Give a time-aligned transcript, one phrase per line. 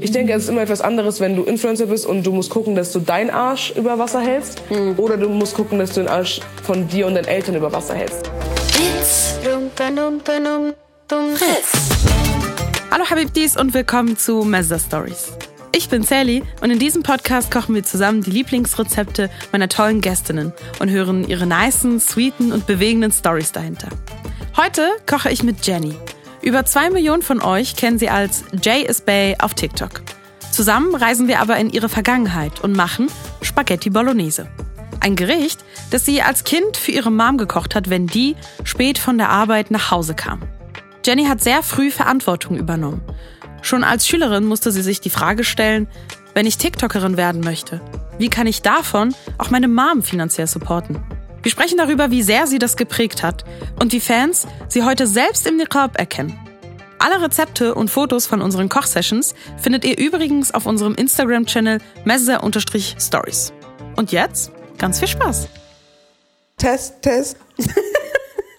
[0.00, 2.74] Ich denke, es ist immer etwas anderes, wenn du Influencer bist und du musst gucken,
[2.74, 4.62] dass du deinen Arsch über Wasser hältst.
[4.96, 7.94] Oder du musst gucken, dass du den Arsch von dir und deinen Eltern über Wasser
[7.94, 8.30] hältst.
[8.70, 9.34] It's.
[12.90, 15.32] Hallo Habibdis und willkommen zu Mezza Stories.
[15.74, 20.54] Ich bin Sally und in diesem Podcast kochen wir zusammen die Lieblingsrezepte meiner tollen Gästinnen
[20.80, 23.88] und hören ihre nicen, sweeten und bewegenden Stories dahinter.
[24.56, 25.94] Heute koche ich mit Jenny.
[26.42, 30.02] Über zwei Millionen von euch kennen sie als Jay is Bay auf TikTok.
[30.50, 33.06] Zusammen reisen wir aber in ihre Vergangenheit und machen
[33.42, 34.48] Spaghetti Bolognese.
[34.98, 39.18] Ein Gericht, das sie als Kind für ihre Mom gekocht hat, wenn die spät von
[39.18, 40.42] der Arbeit nach Hause kam.
[41.04, 43.02] Jenny hat sehr früh Verantwortung übernommen.
[43.62, 45.86] Schon als Schülerin musste sie sich die Frage stellen,
[46.34, 47.80] wenn ich TikTokerin werden möchte,
[48.18, 51.00] wie kann ich davon auch meine Mom finanziell supporten?
[51.42, 53.44] Wir sprechen darüber, wie sehr sie das geprägt hat
[53.80, 56.38] und wie Fans sie heute selbst im Niqab erkennen.
[56.98, 63.52] Alle Rezepte und Fotos von unseren Kochsessions findet ihr übrigens auf unserem Instagram-Channel mezza-stories.
[63.96, 65.48] Und jetzt ganz viel Spaß!
[66.58, 67.36] Test, Test.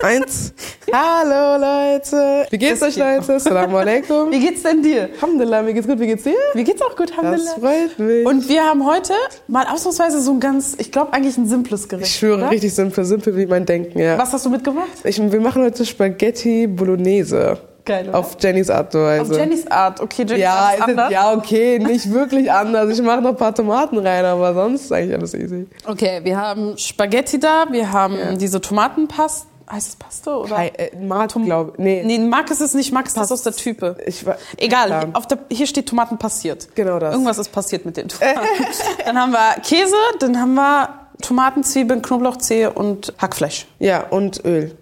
[0.03, 0.53] Eins.
[0.91, 2.45] Hallo Leute.
[2.49, 3.35] Wie geht's euch Leute?
[3.35, 4.31] Assalamu alaikum.
[4.31, 5.07] Wie geht's denn dir?
[5.15, 5.97] Alhamdulillah, mir geht's gut.
[5.97, 6.33] Wie geht's dir?
[6.53, 7.53] Mir geht's auch gut, Das Alhamdulillah.
[7.53, 8.25] freut mich.
[8.25, 9.13] Und wir haben heute
[9.47, 12.09] mal ausnahmsweise so ein ganz, ich glaube eigentlich ein simples Gericht.
[12.09, 12.51] ich schwöre, oder?
[12.51, 14.17] richtig simpel, simpel wie mein Denken, ja.
[14.17, 14.89] Was hast du mitgebracht?
[15.05, 17.59] Ich, wir machen heute Spaghetti Bolognese.
[17.85, 18.17] Geil, oder?
[18.19, 19.31] Auf Jennys Art Weise.
[19.31, 19.99] Auf Jennys Art.
[20.01, 21.11] Okay, Jennys ja, Art ist anders.
[21.11, 22.89] ja, okay, nicht wirklich anders.
[22.97, 25.67] Ich mache noch ein paar Tomaten rein, aber sonst ist eigentlich alles easy.
[25.85, 29.47] Okay, wir haben Spaghetti da, wir haben diese Tomatenpaste.
[29.71, 30.57] Heißt es Paste oder?
[30.57, 33.53] Hi, äh, Mart, glaube Nee, Nee, Mark ist es nicht, Mark ist das aus der
[33.53, 33.97] Type.
[34.05, 35.09] ich war, Egal, Klar.
[35.13, 36.67] auf der, hier steht Tomaten passiert.
[36.75, 37.13] Genau das.
[37.13, 38.39] Irgendwas ist passiert mit den Tomaten.
[39.05, 40.89] dann haben wir Käse, dann haben wir
[41.21, 43.67] Tomaten, Zwiebeln, Knoblauchzehe und Hackfleisch.
[43.79, 44.75] Ja, und Öl.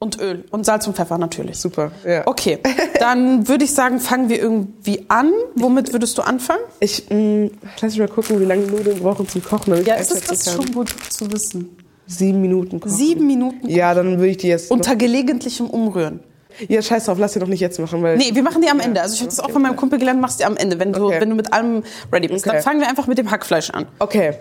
[0.00, 0.44] Und Öl.
[0.50, 1.58] Und Salz und Pfeffer natürlich.
[1.58, 2.26] Super, ja.
[2.26, 2.58] Okay,
[2.98, 5.32] dann würde ich sagen, fangen wir irgendwie an.
[5.54, 6.60] Womit würdest du anfangen?
[6.80, 9.82] Ich, mh, lass mich mal gucken, wie lange Nudeln brauchen zum Kochen.
[9.86, 11.76] Ja, ist das, das schon gut zu wissen.
[12.06, 12.94] Sieben Minuten kochen.
[12.94, 14.70] Sieben Minuten Ja, dann würde ich die jetzt.
[14.70, 16.20] unter gelegentlichem Umrühren.
[16.68, 18.16] ja, scheiß drauf, lass die doch nicht jetzt machen, weil.
[18.16, 19.00] Nee, wir machen die am Ende.
[19.00, 21.06] Also ich habe das auch von meinem Kumpel gelernt, machst die am Ende, wenn du,
[21.06, 21.20] Okay.
[21.20, 21.82] wenn du mit allem
[22.12, 22.46] ready bist.
[22.46, 22.56] Okay.
[22.56, 23.86] Dann fangen wir einfach mit dem Hackfleisch an.
[23.98, 24.34] Okay.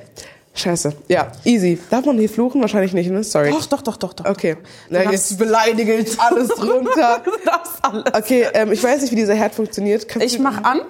[0.56, 0.94] Scheiße.
[1.08, 1.80] Ja, easy.
[1.90, 2.62] Darf man hier fluchen?
[2.62, 3.24] Wahrscheinlich nicht, ne?
[3.24, 3.50] Sorry.
[3.50, 4.26] Doch, doch, doch, doch, doch.
[4.26, 4.58] Okay.
[4.90, 7.24] Na, jetzt beleidige ich alles drunter.
[7.46, 8.04] Darfst alles.
[8.14, 10.08] Okay, ähm, ich weiß nicht, wie dieser Herd funktioniert.
[10.08, 10.82] Kannst Ich mach an.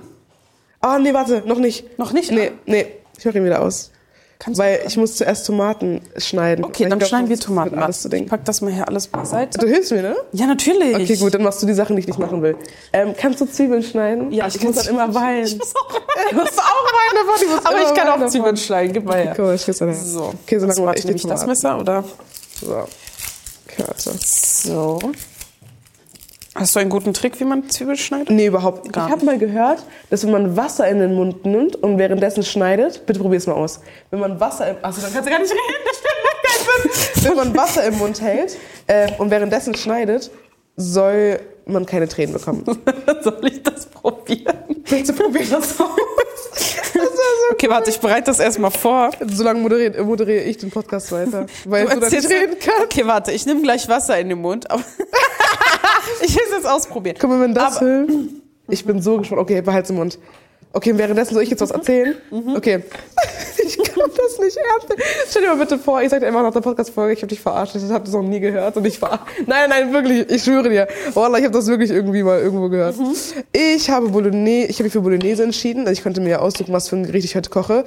[0.86, 1.98] Oh, nee, warte, noch nicht.
[1.98, 2.30] Noch nicht?
[2.32, 2.88] Nee, nee.
[3.18, 3.92] Ich mach ihn wieder aus.
[4.40, 6.66] Kannst Weil ich muss zuerst Tomaten schneiden.
[6.66, 7.80] Okay, Ich dann glaub, schneiden wir Tomaten.
[7.80, 9.58] Alles Ich pack das mal hier alles beiseite.
[9.58, 10.16] Du hilfst mir, ne?
[10.34, 10.96] Ja, natürlich.
[10.96, 12.58] Okay, gut, dann machst du die Sachen, die ich nicht machen will.
[12.92, 14.32] Ähm, kannst du Zwiebeln schneiden?
[14.32, 15.46] Ja, ich muss dann immer weinen.
[15.46, 16.00] Ich muss auch
[16.30, 17.42] Ich muss auch weinen davon.
[17.42, 18.58] Ich muss Aber ich kann weinen auch Zwiebeln davon.
[18.58, 18.94] schneiden.
[18.94, 19.36] Gib mal her.
[19.38, 19.98] Mal, ich dann her.
[19.98, 20.34] So.
[20.44, 21.50] Okay, so lange mache ich die ich das Tomaten.
[21.50, 22.04] Messer oder?
[22.60, 22.74] So.
[23.68, 24.12] Okay, warte.
[24.20, 25.00] So.
[26.56, 28.30] Hast du einen guten Trick, wie man Zwiebeln schneidet?
[28.30, 28.94] Nee, überhaupt nicht.
[28.94, 32.44] Gar Ich habe mal gehört, dass wenn man Wasser in den Mund nimmt und währenddessen
[32.44, 33.80] schneidet, bitte probier's mal aus.
[34.12, 37.24] Wenn man Wasser im, achso, dann kannst du gar nicht reden, das stimmt keinen Sinn.
[37.24, 40.30] Wenn man Wasser im Mund hält äh, und währenddessen schneidet,
[40.76, 42.64] soll man keine Tränen bekommen.
[43.22, 44.58] Soll ich das probieren?
[44.90, 45.90] Bitte probier das aus.
[46.52, 47.00] Das so
[47.52, 49.12] Okay, warte, ich bereite das erstmal vor.
[49.28, 52.84] Solange moderiere, moderiere ich den Podcast weiter, weil du, da nicht erzählst- reden kannst.
[52.84, 54.70] Okay, warte, ich nehme gleich Wasser in den Mund.
[54.70, 54.84] Aber
[56.22, 57.18] ich will es jetzt ausprobieren.
[57.20, 58.14] Guck mal, wenn das Aber- hilft.
[58.70, 59.42] Ich bin so gespannt.
[59.42, 60.18] Okay, behalt's im Mund.
[60.76, 62.16] Okay, währenddessen soll ich jetzt was erzählen?
[62.56, 62.84] Okay.
[63.66, 65.02] Ich kann das nicht ernst nehmen.
[65.30, 67.40] Stell dir mal bitte vor, ich sag dir einfach nach der Podcast-Folge, ich habe dich
[67.40, 70.70] verarscht, ich habe das noch nie gehört und ich ver Nein, nein, wirklich, ich schwöre
[70.70, 70.88] dir.
[71.14, 72.96] Wallah, ich habe das wirklich irgendwie mal irgendwo gehört.
[73.54, 75.82] Ich habe Bolognese, ich habe mich für Bolognese entschieden.
[75.82, 77.86] Also ich konnte mir ja aussuchen, was für ein Gericht ich heute koche,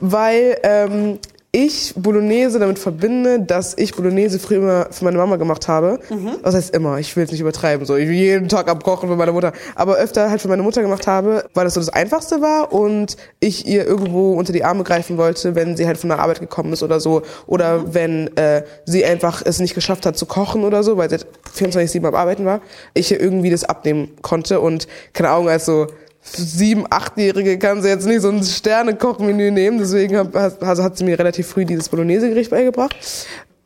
[0.00, 1.18] weil ähm,
[1.54, 6.00] ich Bolognese damit verbinde, dass ich Bolognese früher immer für meine Mama gemacht habe.
[6.42, 6.98] Was heißt immer?
[6.98, 7.86] Ich will es nicht übertreiben.
[7.86, 9.52] So, ich will jeden Tag abkochen für meine Mutter.
[9.76, 13.16] Aber öfter halt für meine Mutter gemacht habe, weil das so das Einfachste war und
[13.38, 16.72] ich ihr irgendwo unter die Arme greifen wollte, wenn sie halt von der Arbeit gekommen
[16.72, 17.22] ist oder so.
[17.46, 21.18] Oder wenn äh, sie einfach es nicht geschafft hat zu kochen oder so, weil sie
[21.18, 21.26] halt
[21.56, 22.62] 24-7 am Arbeiten war.
[22.94, 25.86] Ich ihr irgendwie das abnehmen konnte und keine Ahnung, als so
[26.24, 29.78] sieben, achtjährige kann sie jetzt nicht so ein Sterne-Kochmenü nehmen.
[29.78, 32.96] Deswegen hab, also hat sie mir relativ früh dieses Bolognese-Gericht beigebracht.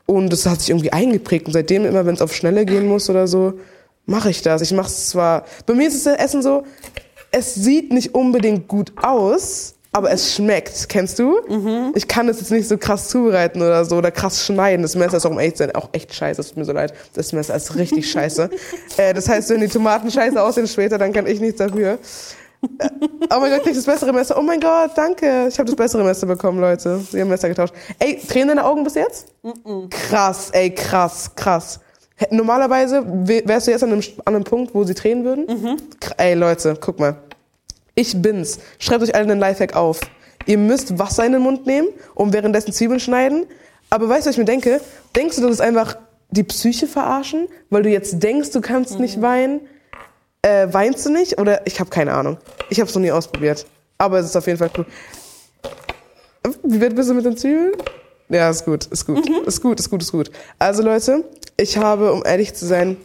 [0.06, 1.46] Und das hat sich irgendwie eingeprägt.
[1.46, 3.54] Und seitdem immer, wenn es auf Schnelle gehen muss oder so,
[4.06, 4.62] mache ich das.
[4.62, 5.44] Ich mache es zwar.
[5.66, 6.64] Bei mir ist das Essen so,
[7.30, 10.88] es sieht nicht unbedingt gut aus, aber es schmeckt.
[10.88, 11.38] Kennst du?
[11.94, 14.82] Ich kann es jetzt nicht so krass zubereiten oder so oder krass schneiden.
[14.82, 16.40] Das Messer ist auch um echt auch echt scheiße.
[16.40, 16.94] Es tut mir so leid.
[17.14, 18.50] Das Messer ist richtig scheiße.
[18.96, 21.98] äh, das heißt, wenn die Tomaten scheiße aussehen später, dann kann ich nichts dafür.
[23.30, 24.38] Oh mein Gott, krieg ich das bessere Messer.
[24.38, 25.46] Oh mein Gott, danke.
[25.48, 27.00] Ich habe das bessere Messer bekommen, Leute.
[27.12, 27.74] Wir haben Messer getauscht.
[27.98, 29.26] Ey, Tränen in den Augen bis jetzt?
[29.90, 31.78] Krass, ey, krass, krass.
[32.30, 35.46] Normalerweise wärst du jetzt an einem, an einem Punkt, wo sie tränen würden.
[36.00, 37.16] Kr- Ey, Leute, guck mal.
[37.94, 38.58] Ich bin's.
[38.78, 40.00] Schreibt euch alle einen Lifehack auf.
[40.46, 43.46] Ihr müsst Wasser in den Mund nehmen und währenddessen Zwiebeln schneiden.
[43.90, 44.80] Aber weißt du, was ich mir denke?
[45.14, 45.96] Denkst du, das ist einfach
[46.30, 49.00] die Psyche verarschen, weil du jetzt denkst, du kannst Mhm.
[49.02, 49.60] nicht weinen?
[50.48, 51.38] Äh, weinst du nicht?
[51.38, 52.38] Oder ich habe keine Ahnung.
[52.70, 53.66] Ich habe es noch nie ausprobiert.
[53.98, 54.86] Aber es ist auf jeden Fall cool.
[56.62, 57.72] Wie weit bist du mit den Zwiebeln?
[58.30, 59.42] Ja, ist gut, ist gut, Mhm.
[59.46, 60.30] ist gut, ist gut, ist gut.
[60.58, 61.24] Also Leute,
[61.56, 62.96] ich habe, um ehrlich zu sein,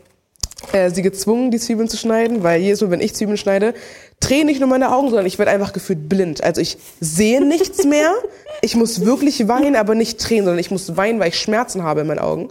[0.72, 3.74] äh, sie gezwungen, die Zwiebeln zu schneiden, weil jedes Mal, wenn ich Zwiebeln schneide,
[4.19, 6.44] drehen nicht nur meine Augen, sondern ich werde einfach gefühlt blind.
[6.44, 8.13] Also ich sehe nichts mehr.
[8.62, 12.01] Ich muss wirklich weinen, aber nicht tränen, sondern ich muss weinen, weil ich Schmerzen habe
[12.01, 12.50] in meinen Augen.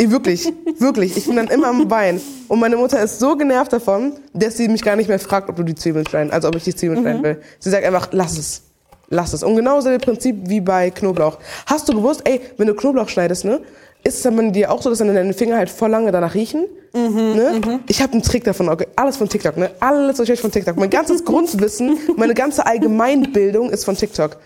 [0.00, 1.16] Ich, wirklich, wirklich.
[1.16, 2.20] Ich bin dann immer am Weinen.
[2.46, 5.56] Und meine Mutter ist so genervt davon, dass sie mich gar nicht mehr fragt, ob
[5.56, 7.42] du die Zwiebeln schneiden, also ob ich die Zwiebeln schneiden will.
[7.58, 8.62] Sie sagt einfach, lass es.
[9.08, 9.42] Lass es.
[9.42, 11.38] Und genau selbe Prinzip wie bei Knoblauch.
[11.66, 13.60] Hast du gewusst, ey, wenn du Knoblauch schneidest, ne,
[14.08, 16.66] ist es dann dir auch so, dass dann deine Finger halt voll lange danach riechen?
[16.94, 17.80] ne?
[17.86, 18.86] Ich habe einen Trick davon, okay?
[18.96, 19.70] alles von TikTok, ne?
[19.80, 20.76] Alles euch von TikTok.
[20.76, 24.36] Mein ganzes Grundwissen, meine ganze Allgemeinbildung ist von TikTok.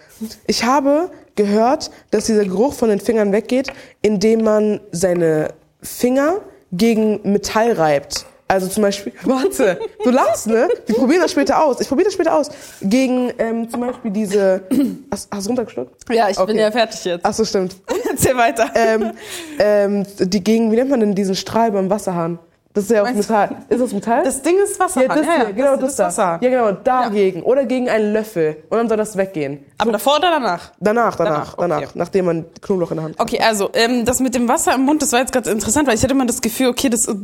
[0.47, 3.69] Ich habe gehört, dass dieser Geruch von den Fingern weggeht,
[4.03, 5.49] indem man seine
[5.81, 6.41] Finger
[6.73, 8.26] gegen Metall reibt.
[8.52, 10.69] Also zum Beispiel, warte, du lachst, ne?
[10.84, 11.81] Wir probieren das später aus.
[11.81, 12.50] Ich probiere das später aus.
[12.82, 14.62] Gegen ähm, zum Beispiel diese.
[15.10, 16.12] Hast, hast du runtergeschluckt?
[16.12, 16.60] Ja, ich bin Okay.
[16.60, 17.25] ja fertig jetzt.
[17.25, 17.76] Ach so, stimmt.
[18.10, 18.70] Erzähl weiter.
[18.75, 19.12] Ähm,
[19.58, 22.38] ähm, die gegen, wie nennt man denn diesen Strahl beim Wasserhahn?
[22.75, 23.57] Das ist ja auch Metall.
[23.69, 24.25] Ist das Metall?
[24.25, 25.03] Das Ding ist Wasser.
[25.03, 26.07] ja, das hier, genau das, da.
[26.07, 26.39] Wasser.
[26.41, 27.43] Ja, genau, dagegen.
[27.43, 28.57] Oder gegen einen Löffel.
[28.71, 29.65] Und dann soll das weggehen.
[29.77, 30.73] Aber davor oder danach?
[30.81, 31.89] Danach, danach, Danach, danach, okay.
[31.95, 33.27] nachdem man Knoblauch in der Hand hat.
[33.27, 35.97] Okay, also ähm, das mit dem Wasser im Mund, das war jetzt ganz interessant, weil
[35.97, 37.15] ich hatte immer das Gefühl, okay, das äh,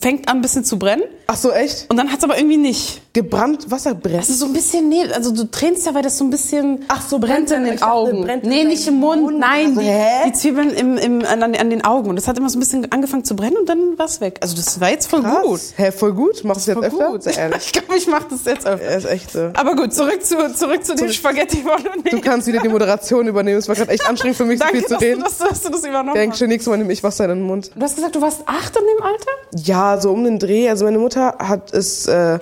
[0.00, 1.86] fängt an ein bisschen zu brennen Ach so, echt?
[1.90, 3.02] und dann hat's aber irgendwie nicht.
[3.12, 4.28] Gebrannt Wasser brennt.
[4.28, 7.02] Ist so ein bisschen, nee, also du tränst ja, weil das so ein bisschen Ach
[7.02, 8.22] so, brennt in brennt- den ich dachte, Augen.
[8.22, 9.38] brennt in nee, nicht im Mund, Mund.
[9.38, 12.08] nein, Also, die, die Zwiebeln im, im, an, an den Augen.
[12.10, 14.38] Und das hat immer so ein bisschen angefangen zu brennen und dann war's weg.
[14.40, 15.30] Also das war jetzt voll gut.
[15.50, 15.74] Krass.
[15.76, 16.42] Hä, voll gut?
[16.44, 17.06] Machst du jetzt öfter?
[17.10, 17.22] gut.
[17.24, 17.66] Sehr ehrlich.
[17.66, 18.84] Ich glaube, ich mache das jetzt öfter.
[18.84, 19.50] Er ist echt so.
[19.54, 22.10] Aber gut, zurück zu, zurück zu dem Spaghetti Bolognese.
[22.16, 23.58] Du kannst wieder die Moderation übernehmen.
[23.58, 25.22] Es war gerade echt anstrengend für mich, so Danke, viel zu dass reden.
[25.22, 27.42] dass, du- dass du das übernommen Denk schon, nächstes Mal nehme ich Wasser in den
[27.42, 27.70] Mund.
[27.74, 29.30] Du hast gesagt, du warst acht in dem Alter?
[29.64, 30.68] Ja, so um den Dreh.
[30.68, 32.38] Also meine Mutter hat es, äh,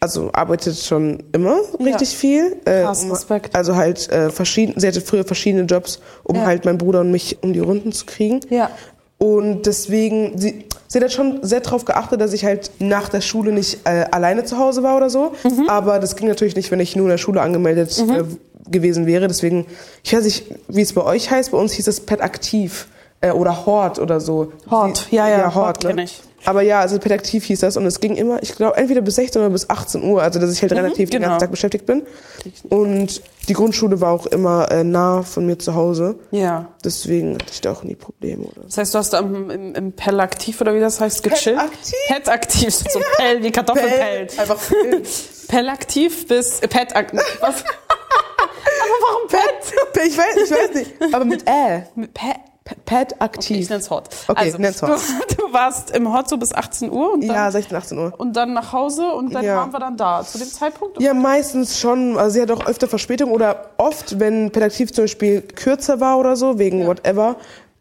[0.00, 2.56] also arbeitet schon immer richtig viel.
[2.66, 3.56] Äh, Krass, Respekt.
[3.56, 6.44] also halt äh, verschieden, sie hatte früher verschiedene Jobs, um Ja.
[6.44, 8.40] halt meinen Bruder und mich um die Runden zu kriegen.
[8.50, 8.70] Ja.
[9.16, 13.52] Und deswegen, sie, sie hat schon sehr darauf geachtet, dass ich halt nach der Schule
[13.52, 15.32] nicht äh, alleine zu Hause war oder so.
[15.44, 15.68] Mhm.
[15.68, 18.24] Aber das ging natürlich nicht, wenn ich nur in der Schule angemeldet äh,
[18.70, 19.28] gewesen wäre.
[19.28, 19.66] Deswegen,
[20.02, 21.50] ich weiß nicht, wie es bei euch heißt.
[21.50, 22.88] Bei uns hieß es Pet Aktiv
[23.20, 24.52] äh, oder Hort oder so.
[24.70, 25.90] Hort, ja, ja, ja Hort, Hort ne?
[25.90, 26.22] kenn ich.
[26.44, 29.16] Aber ja, also Pet Aktiv hieß das und es ging immer, ich glaube, entweder bis
[29.16, 31.32] 16 oder bis 18 Uhr, also dass ich halt relativ den genau.
[31.32, 32.02] ganzen Tag beschäftigt bin.
[32.68, 36.16] Und die Grundschule war auch immer äh, nah von mir zu Hause.
[36.30, 36.68] Ja.
[36.84, 38.44] Deswegen hatte ich da auch nie Probleme.
[38.44, 38.62] Oder.
[38.64, 41.58] Das heißt, du hast im, im, im Pell aktiv oder wie das heißt, gechillt?
[41.58, 41.94] aktiv?
[42.08, 44.28] Pet aktiv, so Pell wie Kartoffelpell.
[44.38, 44.58] Einfach
[45.48, 47.20] Pell aktiv bis äh, Pet aktiv.
[47.40, 47.64] Was?
[48.84, 49.40] Aber warum Pet?
[50.06, 51.14] Ich weiß, ich weiß nicht.
[51.14, 51.84] Aber mit Ä.
[51.94, 52.36] Mit Pet.
[52.86, 53.68] Pet Ich aktiv.
[53.68, 54.08] nenn's Hot.
[54.26, 54.90] Okay, also, nenn's Hot.
[55.36, 58.12] Du, du warst im Hot so bis 18 Uhr und dann, ja, 16, 18 Uhr.
[58.16, 59.56] und dann nach Hause und dann Ja.
[59.56, 60.24] waren wir dann da.
[60.24, 61.00] Zu dem Zeitpunkt?
[61.02, 62.16] Ja, meistens schon.
[62.16, 66.18] Also sie hat auch öfter Verspätung oder oft, wenn Pet aktiv zum Beispiel kürzer war
[66.18, 67.36] oder so, wegen whatever,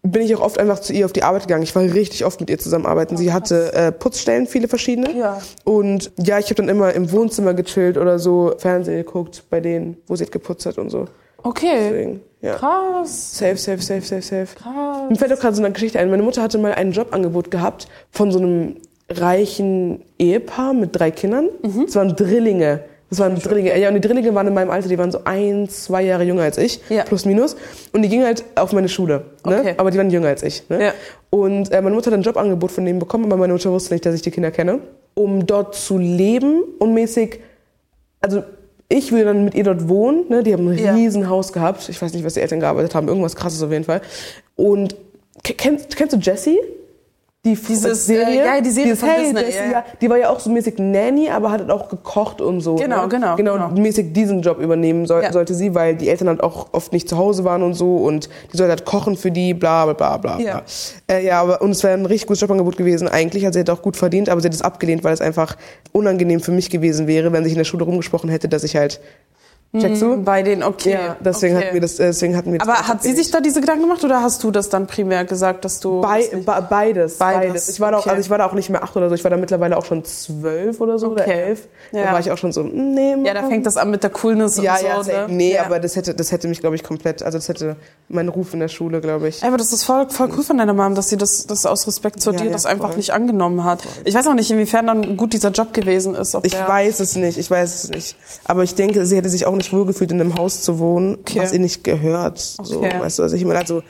[0.06, 1.64] bin ich auch oft einfach zu ihr auf die Arbeit gegangen.
[1.64, 3.16] Ich war richtig oft mit ihr zusammenarbeiten.
[3.16, 5.16] Sie hatte äh, Putzstellen, viele verschiedene.
[5.18, 5.40] Ja.
[5.64, 9.96] Und ja, ich habe dann immer im Wohnzimmer gechillt oder so Fernsehen geguckt bei denen,
[10.08, 11.06] wo sie geputzt hat und so.
[11.44, 11.90] Okay.
[11.92, 12.56] Deswegen, ja.
[12.56, 13.38] Krass.
[13.38, 14.48] Safe, safe, safe, safe, safe.
[14.56, 15.10] Krass.
[15.10, 16.10] Mir fällt auch gerade so eine Geschichte ein.
[16.10, 18.76] Meine Mutter hatte mal ein Jobangebot gehabt von so einem
[19.10, 21.50] reichen Ehepaar mit drei Kindern.
[21.62, 21.86] Mhm.
[21.86, 22.82] Das waren Drillinge.
[23.10, 23.78] Das waren Drillinge.
[23.80, 26.44] Ja, und die Drillinge waren in meinem Alter, die waren so ein, zwei Jahre jünger
[26.44, 27.04] als ich, Ja.
[27.04, 27.56] plus minus.
[27.92, 29.26] Und die gingen halt auf meine Schule.
[29.46, 29.60] Ne?
[29.60, 29.74] Okay.
[29.78, 30.68] Aber die waren jünger als ich.
[30.70, 30.86] Ne?
[30.86, 30.94] Ja.
[31.30, 34.06] Und äh, meine Mutter hat ein Jobangebot von denen bekommen, aber meine Mutter wusste nicht,
[34.06, 34.80] dass ich die Kinder kenne.
[35.14, 37.40] Um dort zu leben und mäßig,
[38.20, 38.44] also
[38.94, 40.26] ich würde dann mit ihr dort wohnen.
[40.30, 40.44] Ne?
[40.44, 40.94] Die haben ein Ja.
[40.94, 41.88] riesen Haus gehabt.
[41.90, 43.08] Ich weiß nicht, was die Eltern gearbeitet haben.
[43.08, 44.02] Irgendwas krasses auf jeden Fall.
[44.56, 44.96] Und
[45.44, 46.60] ke- kennst, kennst du Jessie?
[47.46, 48.42] Die Dieses, Serie?
[48.42, 49.84] äh, ja, die Serie Dieses, von hey, Disney, Jessie, ja.
[50.00, 52.76] Die war ja auch so mäßig Nanny, aber hat halt auch gekocht und so.
[52.76, 53.10] Genau, ne?
[53.10, 53.82] genau, Genau, genau.
[53.82, 55.34] mäßig diesen Job übernehmen soll, Ja.
[55.34, 58.30] sollte sie, weil die Eltern halt auch oft nicht zu Hause waren und so und
[58.54, 60.40] die sollte halt kochen für die, bla bla bla bla.
[60.40, 60.62] Ja.
[61.12, 63.46] Äh, ja, aber und es wäre ein richtig gutes Jobangebot gewesen eigentlich.
[63.46, 65.58] Also sie hätte auch gut verdient, aber sie hat es abgelehnt, weil es einfach
[65.92, 69.02] unangenehm für mich gewesen wäre, wenn sich in der Schule rumgesprochen hätte, dass ich halt
[69.76, 70.18] Checkst du?
[70.24, 70.92] Bei den, okay.
[70.92, 71.66] Ja, deswegen okay.
[71.66, 73.82] hatten wir das, äh, deswegen hatten wir das Aber hat sie sich da diese Gedanken
[73.84, 76.00] gemacht oder hast du das dann primär gesagt, dass du.
[76.02, 77.70] Bei, be- beides, Beides, beides.
[77.70, 79.16] Ich war da auch, also ich war da auch nicht mehr acht oder so.
[79.16, 81.42] Ich war da mittlerweile auch schon zwölf oder so oder Okay.
[81.42, 81.68] elf.
[81.92, 82.04] Ja.
[82.06, 84.62] Da war ich auch schon so, nee, ja, da fängt das an mit der Coolness
[84.62, 85.12] ja, und so.
[85.12, 85.34] ja, ne?
[85.34, 85.66] nee, ja.
[85.66, 87.76] aber das hätte, das hätte mich, glaube ich, komplett, also das hätte
[88.10, 89.42] meinen Ruf in der Schule, glaube ich.
[89.42, 91.88] Ey, Aber das ist voll, voll cool von deiner Mom, dass sie das, das aus
[91.88, 92.98] Respekt zu dir das einfach voll.
[92.98, 93.80] nicht angenommen hat.
[94.06, 96.38] Ich weiß auch nicht, inwiefern dann gut dieser Job gewesen ist.
[96.44, 98.16] Ich weiß es nicht, ich weiß es nicht.
[98.46, 101.40] Aber ich denke, sie hätte sich auch nicht wohlgefühlt, in einem Haus zu wohnen, Okay.
[101.40, 102.40] was ihr nicht gehört.
[102.40, 103.00] So, Okay.
[103.00, 103.82] weißt du, also ich meine, also,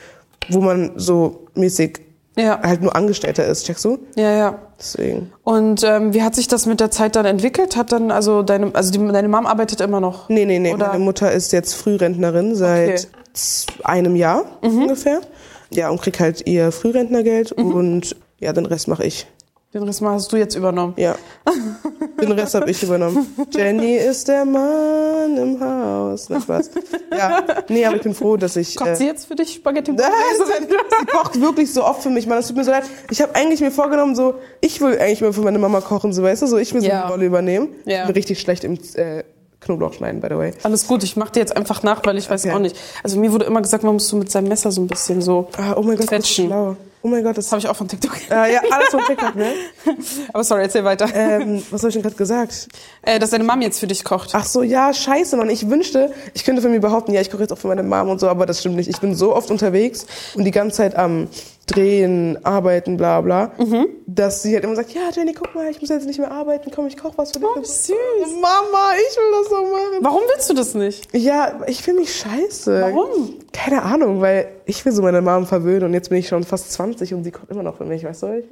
[0.50, 2.00] wo man so mäßig
[2.36, 3.98] Ja, halt nur Angestellter ist, checkst du?
[4.16, 4.60] ja, ja.
[4.80, 5.32] Deswegen.
[5.44, 7.78] Und ähm, wie hat sich das mit der Zeit dann entwickelt?
[7.78, 10.28] Hat dann also deine, also die, deine Mom arbeitet immer noch?
[10.28, 10.74] Nee, nee, nee.
[10.74, 13.08] Oder- Meine Mutter ist jetzt Frührentnerin seit Okay.
[13.80, 13.86] Mhm.
[13.86, 15.22] einem Jahr ungefähr.
[15.72, 19.26] Ja, und kriegt halt ihr Frührentnergeld und ja, den Rest mache ich.
[19.74, 20.94] Den Rest hast du jetzt übernommen.
[20.98, 21.16] Ja.
[22.22, 23.26] Den Rest habe ich übernommen.
[23.50, 26.28] Jenny ist der Mann im Haus.
[26.30, 26.70] Na Spaß.
[27.12, 27.44] Ja.
[27.70, 28.76] Nee, aber ich bin froh, dass ich.
[28.76, 30.76] Kocht äh, sie jetzt für dich Spaghetti Nein, sie
[31.12, 32.38] kocht wirklich so oft für mich, Mann.
[32.38, 32.84] Es tut mir so leid.
[33.10, 36.22] Ich habe eigentlich mir vorgenommen, so, ich will eigentlich mal für meine Mama kochen, so
[36.22, 37.04] weißt du, so ich will so Ja.
[37.06, 37.70] eine Rolle übernehmen.
[37.86, 38.02] Ja.
[38.02, 39.24] Ich bin richtig schlecht im äh,
[39.60, 40.54] Knoblauch schneiden, by the way.
[40.62, 42.54] Alles gut, ich mach dir jetzt einfach nach, weil ich weiß Okay.
[42.54, 42.76] auch nicht.
[43.04, 45.48] Also mir wurde immer gesagt, man muss so mit seinem Messer so ein bisschen so.
[45.58, 46.76] Ah, oh mein Gott, das ist schlau.
[47.06, 48.14] Oh mein Gott, das habe ich auch von TikTok.
[48.32, 49.52] Äh, ja, alles von TikTok, ne?
[50.34, 51.10] Aber sorry, erzähl weiter.
[51.14, 52.70] Ähm, was habe ich denn gerade gesagt?
[53.02, 54.30] Äh, dass deine Mom jetzt für dich kocht.
[54.32, 55.50] Ach so, ja, scheiße, Mann.
[55.50, 58.08] Ich wünschte, ich könnte von mir behaupten, ja, ich koche jetzt auch für meine Mom
[58.08, 58.90] und so, aber das stimmt nicht.
[58.90, 60.06] Ich bin so oft unterwegs
[60.36, 61.28] und die ganze Zeit am
[61.66, 63.88] Drehen, Arbeiten, bla bla, Mhm.
[64.06, 66.70] dass sie halt immer sagt, ja, Jenny, guck mal, ich muss jetzt nicht mehr arbeiten,
[66.76, 67.48] komm, ich koche was für dich.
[67.56, 67.94] Oh, süß.
[68.42, 70.00] Mama, ich will das so machen.
[70.02, 71.08] Warum willst du das nicht?
[71.16, 72.82] Ja, ich fühle mich scheiße.
[72.82, 73.36] Warum?
[73.54, 76.72] Keine Ahnung, weil ich will so meine Mom verwöhnen und jetzt bin ich schon fast
[76.74, 78.44] 20 und sie kocht immer noch für mich, weißt du?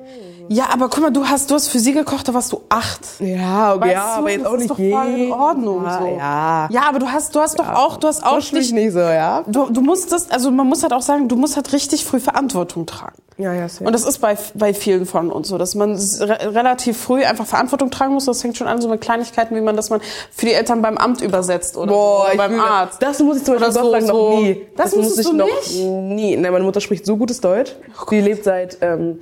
[0.47, 3.01] Ja, aber guck mal, du hast, du hast für sie gekocht, da warst du acht.
[3.19, 6.05] ja, okay, Weißt ja, du, aber jetzt auch nicht doch voll in Ordnung Ja, so.
[6.07, 6.69] ja.
[6.71, 9.43] Ja, aber du hast, du hast doch auch, du hast auch nicht, nicht so, ja?
[9.47, 12.19] du, du musst das, also man muss halt auch sagen, du musst halt richtig früh
[12.19, 13.00] Verantwortung tragen.
[13.37, 13.85] Ja, ja, safe.
[13.85, 17.47] Und das ist bei, bei vielen von uns so, dass man re relativ früh einfach
[17.47, 18.25] Verantwortung tragen muss.
[18.25, 19.99] Das fängt schon an so mit Kleinigkeiten, wie man das man
[20.31, 23.01] für die Eltern beim Amt übersetzt oder, so, oder beim fühle- Arzt.
[23.01, 24.67] Das muss ich zum Beispiel so- sagen noch so- nie.
[24.77, 25.75] Das muss musstest ich du noch nicht?
[25.79, 26.37] nie.
[26.37, 27.71] Nein, meine Mutter spricht so gutes Deutsch.
[28.11, 29.19] Die lebt seit ähm,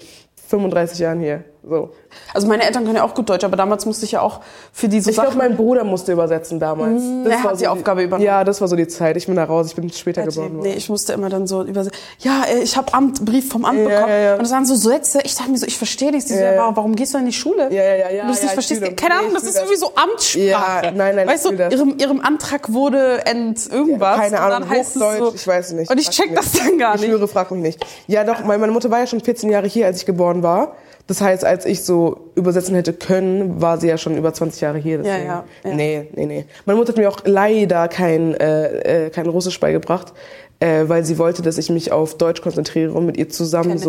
[0.50, 1.44] 35 Jahren hier.
[1.70, 1.92] So.
[2.34, 4.40] Also meine Eltern können ja auch gut Deutsch, aber damals musste ich ja auch
[4.74, 5.38] für diese Ich glaube, Sachen...
[5.38, 7.02] mein Bruder musste übersetzen damals.
[7.26, 8.26] der hat die Aufgabe übernommen.
[8.26, 9.16] Ja, das war so die Zeit.
[9.18, 9.68] Ich bin da raus.
[9.68, 10.74] Ich bin später geboren Nee, worden.
[10.78, 11.98] ich musste immer dann so übersetzen.
[12.20, 14.10] Ja, äh, ich habe Amt, Brief vom Amt Ja, bekommen.
[14.10, 14.34] ja, ja.
[14.34, 15.20] Und das waren so Sätze.
[15.24, 16.28] Ich dachte mir so, ich verstehe nicht.
[16.28, 16.72] Sie so, Ja, ja.
[16.76, 17.72] warum, gehst du in die Schule?
[17.72, 18.82] Ja, ja, ja, du das nicht ich verstehst.
[18.98, 20.86] Keine nee, Ahnung, ich das ist irgendwie so Amtssprache.
[20.88, 21.74] Ja, nein, nein, ich Weißt du, das.
[21.74, 24.18] ihrem, ihrem Antrag wurde ent irgendwas.
[24.18, 25.92] Keine und Ahnung, dann heißt es Hochdeutsch, so, ich weiß nicht.
[25.92, 27.10] Und ich check das dann gar Ich nicht.
[27.12, 27.86] schwöre, frag mich nicht.
[28.08, 30.76] Ja, doch, meine Mutter war ja schon 14 Jahre hier, als ich geboren war.
[31.10, 34.78] Das heißt, als ich so übersetzen hätte können, war sie ja schon über 20 Jahre
[34.78, 35.00] hier.
[35.00, 35.26] Deswegen.
[35.26, 35.74] Ja, ja, ja.
[35.74, 36.46] Nee, nee, nee.
[36.66, 40.14] Meine Mutter hat mir auch leider kein, äh, äh, kein Russisch beigebracht,
[40.60, 43.78] äh, weil sie wollte, dass ich mich auf Deutsch konzentriere und mit ihr zusammen Kenn
[43.78, 43.84] ich.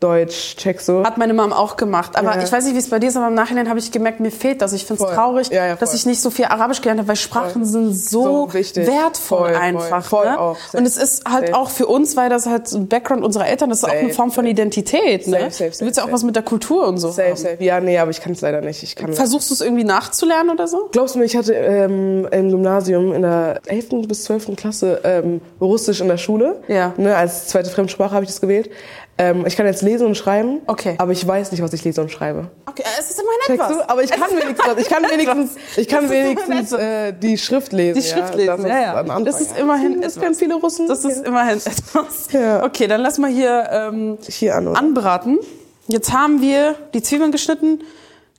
[0.00, 1.04] Deutsch check so.
[1.04, 2.16] Hat meine Mom auch gemacht.
[2.16, 2.42] Aber Ja.
[2.42, 4.30] ich weiß nicht, wie es bei dir ist, aber im Nachhinein habe ich gemerkt, mir
[4.30, 4.72] fehlt das.
[4.72, 5.14] Ich finde es Voll.
[5.14, 5.96] traurig, Ja, ja, dass voll.
[5.98, 9.54] ich nicht so viel Arabisch gelernt habe, weil Sprachen sind so, So wertvoll Voll, voll,
[9.62, 10.04] einfach.
[10.04, 10.40] voll ne?
[10.40, 10.56] auch.
[10.72, 11.58] Und es ist halt Safe.
[11.58, 14.00] auch für uns, weil das halt so ein Background unserer Eltern, das ist auch eine
[14.04, 15.26] Safe, Form von Identität.
[15.26, 15.38] Ne?
[15.38, 17.36] Safe, safe, du willst ja auch safe, was mit der Kultur und so Safe, haben.
[17.36, 17.56] safe.
[17.64, 18.82] Ja, nee, aber ich kann es leider nicht.
[18.82, 20.88] Ich kann Versuchst du es irgendwie nachzulernen oder so?
[20.92, 24.06] Glaubst du mir, ich hatte ähm, im Gymnasium in der 11.
[24.08, 24.56] bis 12.
[24.56, 26.62] Klasse ähm, Russisch in der Schule.
[26.68, 26.94] Ja.
[26.96, 28.70] Ne, als zweite Fremdsprache habe ich das gewählt.
[29.20, 30.94] Ähm, ich kann jetzt lesen und schreiben, Okay.
[30.96, 32.48] aber ich weiß nicht, was ich lese und schreibe.
[32.66, 33.76] Okay, es ist immerhin etwas.
[33.76, 33.90] du?
[33.90, 34.78] Aber ich kann wenigstens, was.
[34.78, 38.00] ich kann wenigstens, ich kann wenigstens äh, die Schrift lesen.
[38.00, 39.20] Die Schrift lesen, das ist ja, ja.
[39.20, 40.88] Das ist immerhin Das können viele Russen.
[40.88, 42.32] Das ist immerhin etwas.
[42.32, 42.64] Ja.
[42.64, 44.68] Okay, dann lass mal hier ähm, hier an.
[44.74, 45.38] anbraten.
[45.86, 47.80] Jetzt haben wir die Zwiebeln geschnitten,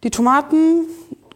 [0.04, 0.86] die Tomaten,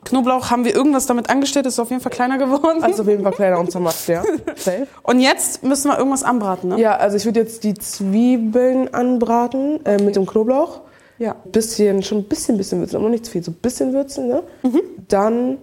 [0.05, 2.81] Knoblauch haben wir irgendwas damit angestellt, ist auf jeden Fall kleiner geworden.
[2.81, 4.23] Also auf jeden Fall kleiner und zermatscht, ja.
[4.55, 4.87] Safe.
[5.03, 6.79] Und jetzt müssen wir irgendwas anbraten, ne?
[6.79, 10.81] Ja, also ich würde jetzt die Zwiebeln anbraten äh, mit dem Knoblauch.
[11.17, 11.35] Ja.
[11.45, 14.43] Bisschen, schon ein bisschen, bisschen würzen, aber nicht zu viel, so ein bisschen würzen, ne?
[14.63, 14.81] Mhm.
[15.07, 15.57] Dann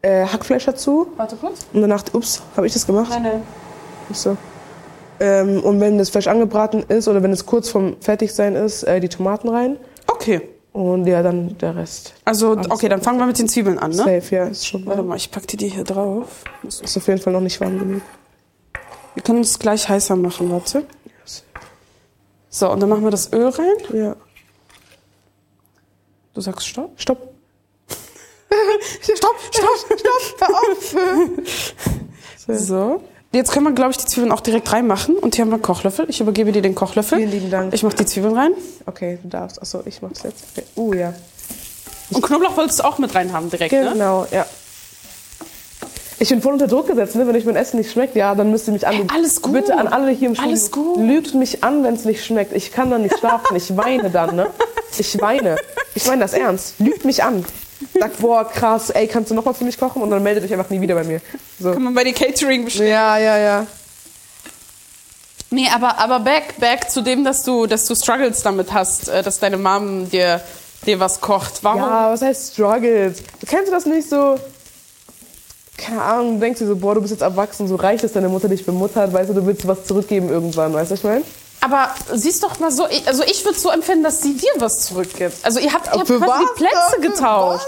[0.00, 1.66] äh, Hackfleisch dazu Warte kurz.
[1.72, 3.10] und danach, ups, habe ich das gemacht?
[3.10, 3.42] Nein, nein.
[4.08, 4.36] Nicht so.
[5.20, 8.98] Ähm, und wenn das Fleisch angebraten ist oder wenn es kurz vom Fertigsein ist, äh,
[9.00, 10.40] die Tomaten rein Okay.
[10.72, 12.14] Und ja, dann der Rest.
[12.24, 13.96] Also, okay, dann fangen wir mit den Zwiebeln an, ne?
[13.96, 16.44] Safe, ja, ist schon Warte mal, ich pack die dir hier drauf.
[16.62, 18.02] Ist auf jeden Fall noch nicht warm genug.
[19.14, 20.86] Wir können es gleich heißer machen, warte.
[22.48, 23.76] So, und dann machen wir das Öl rein.
[23.92, 24.16] Ja.
[26.34, 26.92] Du sagst Stopp.
[27.00, 27.34] Stopp.
[29.02, 30.96] Stopp, stopp, stopp, hör auf.
[32.58, 33.02] So.
[33.32, 35.16] Jetzt können wir, glaube ich, die Zwiebeln auch direkt reinmachen.
[35.16, 36.04] Und hier haben wir einen Kochlöffel.
[36.08, 37.18] Ich übergebe dir den Kochlöffel.
[37.18, 37.72] Vielen lieben Dank.
[37.72, 38.52] Ich mache die Zwiebeln rein.
[38.84, 39.60] Okay, du darfst.
[39.60, 40.44] Achso, ich mach's jetzt.
[40.54, 40.66] Okay.
[40.76, 41.14] Uh, ja.
[42.10, 43.90] Und Knoblauch wolltest du auch mit rein haben direkt, ne?
[43.92, 44.44] Genau, ja.
[46.18, 47.26] Ich bin voll unter Druck gesetzt, ne?
[47.26, 49.08] wenn euch mein Essen nicht schmeckt, ja, dann müsst ihr mich anlügen.
[49.10, 49.54] alles gut.
[49.54, 50.50] Bitte an alle hier im Studio.
[50.50, 50.98] Alles gut.
[50.98, 52.52] Lügt mich an, wenn es nicht schmeckt.
[52.52, 53.56] Ich kann dann nicht schlafen.
[53.56, 54.46] Ich weine dann, ne?
[54.98, 55.56] Ich weine.
[55.94, 56.74] Ich meine das ernst.
[56.78, 57.44] Lügt mich an.
[57.98, 60.02] Sagt, boah, krass, ey, kannst du nochmal für mich kochen?
[60.02, 61.20] Und dann meldet euch einfach nie wieder bei mir.
[61.58, 61.72] So.
[61.72, 62.90] Kann man bei dir Catering bestellen.
[62.90, 63.66] Ja, ja, ja.
[65.50, 69.22] Nee, aber, aber back, back zu dem, dass du, dass du Struggles damit hast, äh,
[69.22, 70.40] dass deine Mom dir,
[70.86, 71.62] dir was kocht.
[71.62, 71.80] Warum?
[71.80, 73.18] Ja, was heißt struggles?
[73.46, 74.38] Kennst du das nicht so?
[75.76, 78.28] Keine Ahnung, du denkst dir so, boah, du bist jetzt erwachsen, so reicht es, deine
[78.28, 81.22] Mutter dich bemuttert, weißt du, du willst was zurückgeben irgendwann, weißt du, was ich meine?
[81.62, 84.80] Aber siehst doch mal so, ich- also ich würde so empfinden, dass sie dir was
[84.80, 85.36] zurückgibt.
[85.44, 87.66] Also ihr habt, ihr habt Für quasi die Plätze getauscht.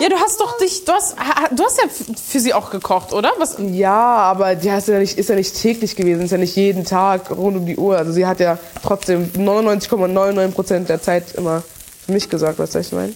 [0.00, 1.84] Ja, du hast doch dich, du hast, ha- du hast ja
[2.30, 3.30] für sie auch gekocht, oder?
[3.38, 3.56] Was?
[3.58, 6.84] Ja, aber die ist ja, nicht, ist ja nicht täglich gewesen, ist ja nicht jeden
[6.84, 7.98] Tag rund um die Uhr.
[7.98, 11.62] Also sie hat ja trotzdem 99,99% der Zeit immer
[12.06, 12.28] für mich
[12.74, 13.12] du, was ich meine?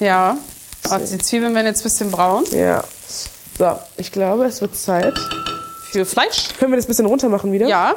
[0.00, 0.38] Ja.
[0.84, 2.44] Warte, die Zwiebeln werden jetzt ein bisschen braun.
[2.52, 2.84] Ja.
[3.58, 5.14] So, ich glaube, es wird Zeit.
[5.90, 6.48] Für Fleisch?
[6.58, 7.66] Können wir das ein bisschen runter machen wieder?
[7.66, 7.94] Ja.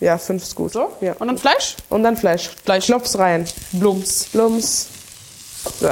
[0.00, 0.72] Ja, fünf ist gut.
[0.72, 0.92] So.
[1.00, 1.14] Ja.
[1.18, 1.76] Und dann Fleisch?
[1.88, 2.50] Und dann Fleisch.
[2.64, 2.86] Fleisch.
[2.86, 3.46] Klopf's rein.
[3.72, 4.24] Blums.
[4.30, 4.88] Plums.
[5.80, 5.88] So.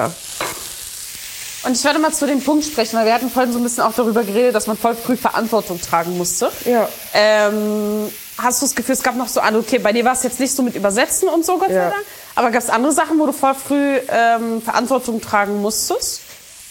[1.64, 3.84] Und ich werde mal zu dem Punkt sprechen, weil wir hatten vorhin so ein bisschen
[3.84, 6.50] auch darüber geredet, dass man voll früh Verantwortung tragen musste.
[6.66, 6.86] Ja.
[7.14, 10.22] Ähm, hast du das Gefühl, es gab noch so andere, okay, bei dir war es
[10.22, 11.90] jetzt nicht so mit Übersetzen und so, Gott sei Ja.
[11.90, 16.20] Dank, aber gab es andere Sachen, wo du voll früh ähm, Verantwortung tragen musstest?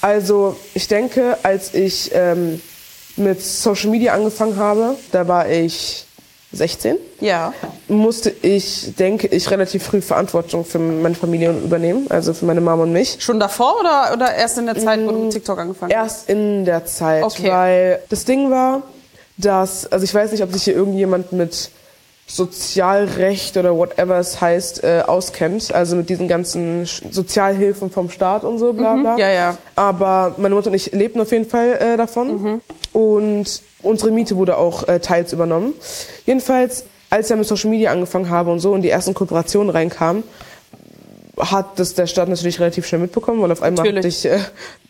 [0.02, 2.62] Also, ich denke, als ich ähm,
[3.16, 6.03] mit Social Media angefangen habe, da war ich
[6.54, 7.52] 16, Ja.
[7.88, 12.84] musste ich, denke ich, relativ früh Verantwortung für meine Familie übernehmen, also für meine Mama
[12.84, 13.18] und mich.
[13.20, 16.30] Schon davor oder, oder erst in der Zeit, wo du mit TikTok angefangen hast?
[16.30, 17.50] Erst in der Zeit, Okay.
[17.50, 18.84] weil das Ding war,
[19.38, 21.72] dass, also ich weiß nicht, ob sich hier irgendjemand mit
[22.26, 28.58] Sozialrecht oder whatever es heißt, äh, auskennt, also mit diesen ganzen Sozialhilfen vom Staat und
[28.60, 29.18] so, bla bla.
[29.18, 29.58] Ja, ja.
[29.76, 32.62] Aber meine Mutter und ich lebten auf jeden Fall äh, davon
[32.94, 35.74] und unsere Miete wurde auch äh, teils übernommen.
[36.26, 40.24] Jedenfalls, als ich mit Social Media angefangen habe und so und die ersten Kooperationen reinkamen,
[41.38, 44.26] hat das der Staat natürlich relativ schnell mitbekommen, weil auf einmal hatte Natürlich.
[44.26, 44.40] ich, äh,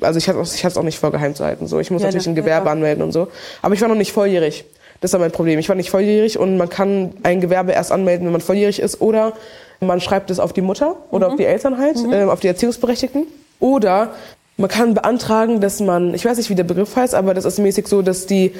[0.02, 1.68] also ich hatte es hatte auch nicht vor geheim zu halten.
[1.68, 1.80] So.
[1.80, 2.72] Ich muss Ja, natürlich ein Gewerbe ja.
[2.74, 3.30] anmelden und so.
[3.62, 4.66] Aber ich war noch nicht volljährig.
[5.03, 5.60] Das war mein Problem.
[5.60, 9.01] Ich war nicht volljährig und man kann ein Gewerbe erst anmelden, wenn man volljährig ist.
[9.01, 9.33] Oder
[9.81, 13.27] man schreibt es auf die Mutter oder auf die Eltern halt, äh, auf die Erziehungsberechtigten.
[13.60, 14.12] Oder
[14.55, 17.60] man kann beantragen, dass man, ich weiß nicht, wie der Begriff heißt, aber das ist
[17.60, 18.53] mäßig so, dass die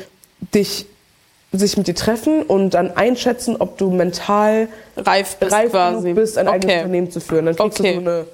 [0.53, 0.85] dich
[1.53, 6.12] sich mit dir treffen und dann einschätzen, ob du mental Reif bist reif quasi.
[6.12, 6.79] bist, ein eigenes okay.
[6.79, 7.45] Unternehmen zu führen.
[7.45, 7.93] Dann kriegst Okay.
[7.93, 8.25] du so eine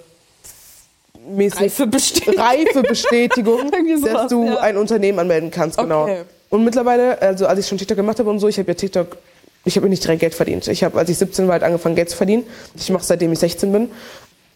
[1.36, 2.40] mäßig Reife Bestätigung.
[2.44, 3.60] reife Bestätigung,
[4.00, 4.58] sowas, dass du ja.
[4.62, 6.04] ein Unternehmen anmelden kannst, genau.
[6.06, 6.22] Okay.
[6.50, 9.18] Und mittlerweile, also als ich schon TikTok gemacht habe und so, ich habe ja TikTok,
[9.66, 10.68] ich habe nicht direkt Geld verdient.
[10.68, 12.44] Ich habe, als ich 17 war, halt angefangen Geld zu verdienen.
[12.76, 13.90] Ich mache seitdem ich 16 bin.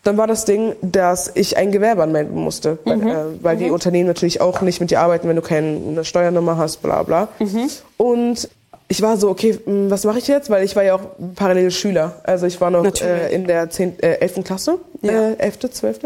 [0.03, 3.07] Dann war das Ding, dass ich ein Gewerbe anmelden musste, weil, Mhm.
[3.07, 6.81] äh, weil die Unternehmen natürlich auch nicht mit dir arbeiten, wenn du keine Steuernummer hast,
[6.81, 7.29] bla bla.
[7.39, 7.69] Mhm.
[7.97, 8.49] Und
[8.93, 10.51] ich war so, okay, mh, was mache ich jetzt?
[10.51, 11.01] Weil ich war ja auch
[11.33, 12.13] parallel Schüler.
[12.23, 14.43] Also ich war noch äh, in der 10, äh, 11.
[14.43, 15.29] Klasse, Ja.
[15.31, 15.99] äh, 11., 12.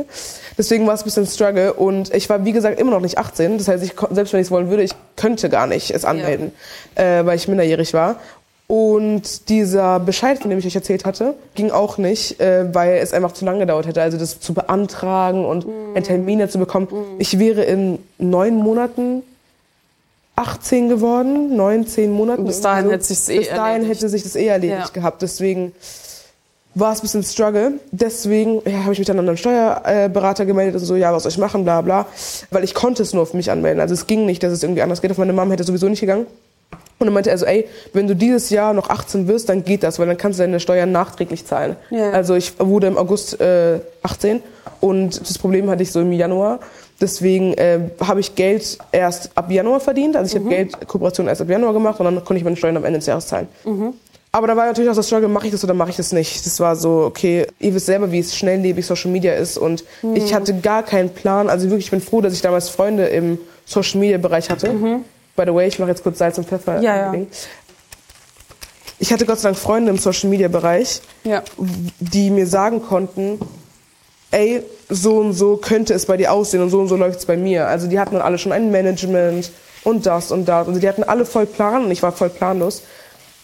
[0.58, 3.58] Deswegen war es ein bisschen Struggle und ich war, wie gesagt, immer noch nicht 18.
[3.58, 6.54] Das heißt, ich, selbst wenn ich es wollen würde, ich könnte gar nicht es anmelden,
[6.96, 8.16] äh, weil ich minderjährig war.
[8.68, 13.12] Und dieser Bescheid, von dem ich euch erzählt hatte, ging auch nicht, äh, weil es
[13.14, 14.02] einfach zu lange gedauert hätte.
[14.02, 16.88] Also das zu beantragen und einen Termin dazu bekommen.
[17.20, 19.24] Ich wäre in neun Monaten
[20.38, 22.46] 18 geworden, neun, zehn Monaten.
[22.46, 23.90] Bis dahin irgendwie hätte sich's eh Bis dahin erledigt.
[24.02, 24.94] hätte sich das eh erledigt Ja.
[24.94, 25.22] gehabt.
[25.24, 25.74] Deswegen
[26.76, 27.72] war es ein bisschen Struggle.
[27.92, 31.32] Deswegen ja, habe ich mich dann an einen Steuerberater gemeldet und so, ja, was soll
[31.32, 32.06] ich machen, bla bla.
[32.52, 33.82] Weil ich konnte es nur auf mich anmelden.
[33.82, 35.10] Also es ging nicht, dass es irgendwie anders geht.
[35.10, 36.28] Auf meine Mom hätte sowieso nicht gegangen.
[37.00, 39.82] Und dann meinte er so, ey, wenn du dieses Jahr noch 18 wirst, dann geht
[39.84, 41.76] das, weil dann kannst du deine Steuern nachträglich zahlen.
[41.90, 42.12] Ja.
[42.12, 44.42] Also ich wurde im August äh, 18
[44.82, 46.60] und das Problem hatte ich so im Januar.
[47.00, 50.16] Deswegen äh, habe ich Geld erst ab Januar verdient.
[50.16, 52.76] Also ich habe Geld Kooperation erst ab Januar gemacht und dann konnte ich meine Steuern
[52.78, 53.48] am Ende des Jahres zahlen.
[54.32, 56.46] Aber da war natürlich auch das Struggle, mache ich das oder mache ich das nicht?
[56.46, 59.84] Das war so, okay, ihr wisst selber, wie es schnelllebig Social Media ist und
[60.16, 61.50] ich hatte gar keinen Plan.
[61.50, 64.70] Also wirklich, ich bin froh, dass ich damals Freunde im Social Media Bereich hatte.
[65.36, 66.82] By the way, ich mache jetzt kurz Salz und Pfeffer.
[66.82, 67.20] Ja, ja.
[69.00, 71.44] Ich hatte Gott sei Dank Freunde im Social Media Bereich, Ja.
[72.00, 73.40] die mir sagen konnten,
[74.32, 77.26] ey, so und so könnte es bei dir aussehen und so und so läuft es
[77.26, 77.68] bei mir.
[77.68, 79.52] Also die hatten alle schon ein Management
[79.84, 80.68] und das und das.
[80.68, 82.84] Also die hatten alle voll Plan und ich war voll planlos.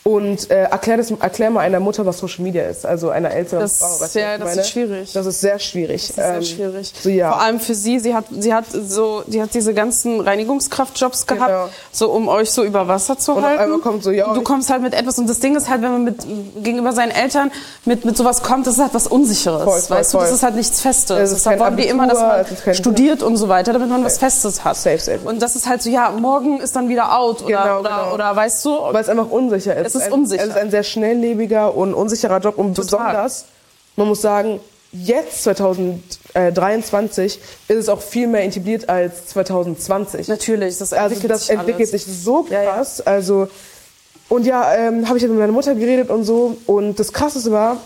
[0.06, 3.62] Und äh, erklär, das, erklär mal einer Mutter, was Social Media ist, also einer älteren
[3.62, 4.02] Das- Frau.
[4.02, 5.14] weißt du, ja, das ist schwierig.
[5.14, 6.08] Das ist sehr schwierig.
[6.08, 6.94] Das ist sehr Ähm, schwierig.
[7.02, 7.32] So, ja.
[7.32, 11.48] Vor allem für sie, sie hat, sie hat so, die hat diese ganzen Reinigungskraftjobs gehabt,
[11.48, 11.70] Genau.
[11.94, 13.62] so um euch so über Wasser zu Und auf halten.
[13.64, 15.92] einmal kommt so, ja, du kommst halt mit etwas und das Ding ist halt, wenn
[15.94, 16.18] man mit
[16.62, 17.50] gegenüber seinen Eltern
[17.86, 20.28] mit mit sowas kommt, das ist halt was Unsicheres, Voll, voll, weißt du, voll.
[20.28, 21.18] das ist halt nichts Festes.
[21.18, 24.04] Es ist Deshalb wollen wir immer, dass Abitur, man studiert und so weiter, damit man
[24.04, 24.76] was Festes hat.
[24.76, 25.20] Safe, safe.
[25.24, 28.14] Und das ist halt so, ja, morgen ist dann wieder out oder Genau, oder, genau.
[28.16, 29.93] oder weißt du, weil es einfach unsicher ist.
[29.96, 30.44] Es ist ein, unsicher.
[30.44, 32.86] Es ist ein sehr schnelllebiger und unsicherer Job und Total.
[32.86, 33.46] besonders,
[33.96, 34.60] man muss sagen,
[34.92, 40.28] jetzt 2023 ist es auch viel mehr integriert als 2020.
[40.28, 42.04] natürlich, das Also entwickelt das sich entwickelt alles.
[42.06, 42.72] sich so Ja, ja.
[42.74, 43.02] krass.
[43.02, 43.48] Also
[44.30, 46.58] und ja, ähm, habe ich halt mit meiner Mutter geredet und so.
[46.66, 47.78] Und das Krasseste war,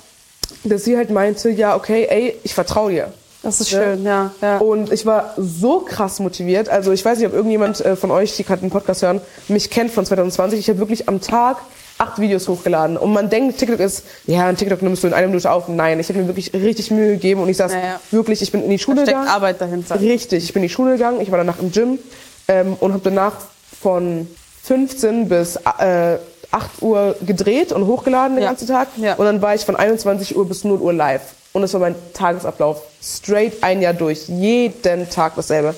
[0.64, 3.12] dass sie halt meinte, ja, okay, ey, ich vertraue dir.
[3.44, 4.58] Das ist schön, ja, ja.
[4.58, 6.70] Und ich war so krass motiviert.
[6.70, 9.70] Also ich weiß nicht, ob irgendjemand äh, von euch, die gerade den Podcast hören, mich
[9.70, 10.60] kennt von 2020.
[10.60, 11.58] Ich habe wirklich am Tag
[11.98, 12.98] acht Videos hochgeladen.
[12.98, 15.68] Und man denkt, TikTok ist, ja, TikTok nimmst du in einer Minute auf.
[15.68, 17.42] Nein, ich habe mir wirklich richtig Mühe gegeben.
[17.42, 18.00] Und ich saß Ja, ja.
[18.12, 19.28] wirklich, ich bin in die Schule steckt gegangen.
[19.28, 20.00] Arbeit dahinter.
[20.00, 22.00] Richtig, ich bin in die Schule gegangen, ich war danach im Gym
[22.48, 23.34] ähm, und habe danach
[23.82, 24.28] von
[24.64, 26.18] 15 bis äh,
[26.52, 28.50] 8 Uhr gedreht und hochgeladen den Ja.
[28.50, 28.88] ganzen Tag.
[28.98, 29.16] Ja.
[29.16, 31.22] Und dann war ich von 21 Uhr bis 0 Uhr live.
[31.54, 32.82] Und das war mein Tagesablauf.
[33.02, 34.28] Straight ein Jahr durch.
[34.28, 35.74] Jeden Tag dasselbe.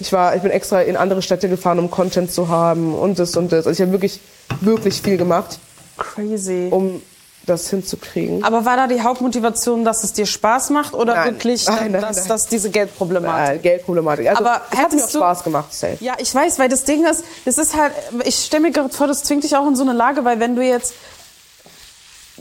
[0.00, 3.36] Ich, war, ich bin extra in andere Städte gefahren, um Content zu haben und das
[3.36, 3.66] und das.
[3.66, 4.20] Also ich habe wirklich,
[4.60, 5.58] wirklich viel gemacht,
[5.98, 6.68] Crazy.
[6.70, 7.02] um
[7.46, 8.44] das hinzukriegen.
[8.44, 11.32] Aber war da die Hauptmotivation, dass es dir Spaß macht oder Nein.
[11.32, 12.28] wirklich, Nein, nein, dass, nein.
[12.28, 13.56] dass diese Geldproblematik?
[13.56, 14.28] Äh, Geldproblematik.
[14.28, 15.96] Also, Aber es hat mir auch Spaß gemacht, safe.
[16.00, 17.92] Ja, ich weiß, weil das Ding ist, das ist halt,
[18.24, 20.54] ich stelle mir gerade vor, das zwingt dich auch in so eine Lage, weil wenn
[20.54, 20.94] du jetzt,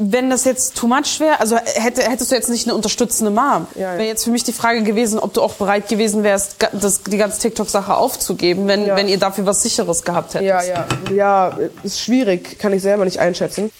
[0.01, 3.67] wenn das jetzt too much wäre, also hätte, hättest du jetzt nicht eine unterstützende Mom,
[3.75, 3.93] Ja, ja.
[3.97, 7.17] wäre jetzt für mich die Frage gewesen, ob du auch bereit gewesen wärst, das, die
[7.17, 8.95] ganze TikTok-Sache aufzugeben, wenn, Ja.
[8.95, 10.47] wenn ihr dafür was Sicheres gehabt hättet.
[10.47, 10.85] Ja, ja.
[11.13, 13.71] Ja, ist schwierig, kann ich selber nicht einschätzen.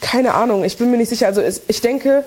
[0.00, 1.26] Keine Ahnung, ich bin mir nicht sicher.
[1.26, 2.24] Also ich denke,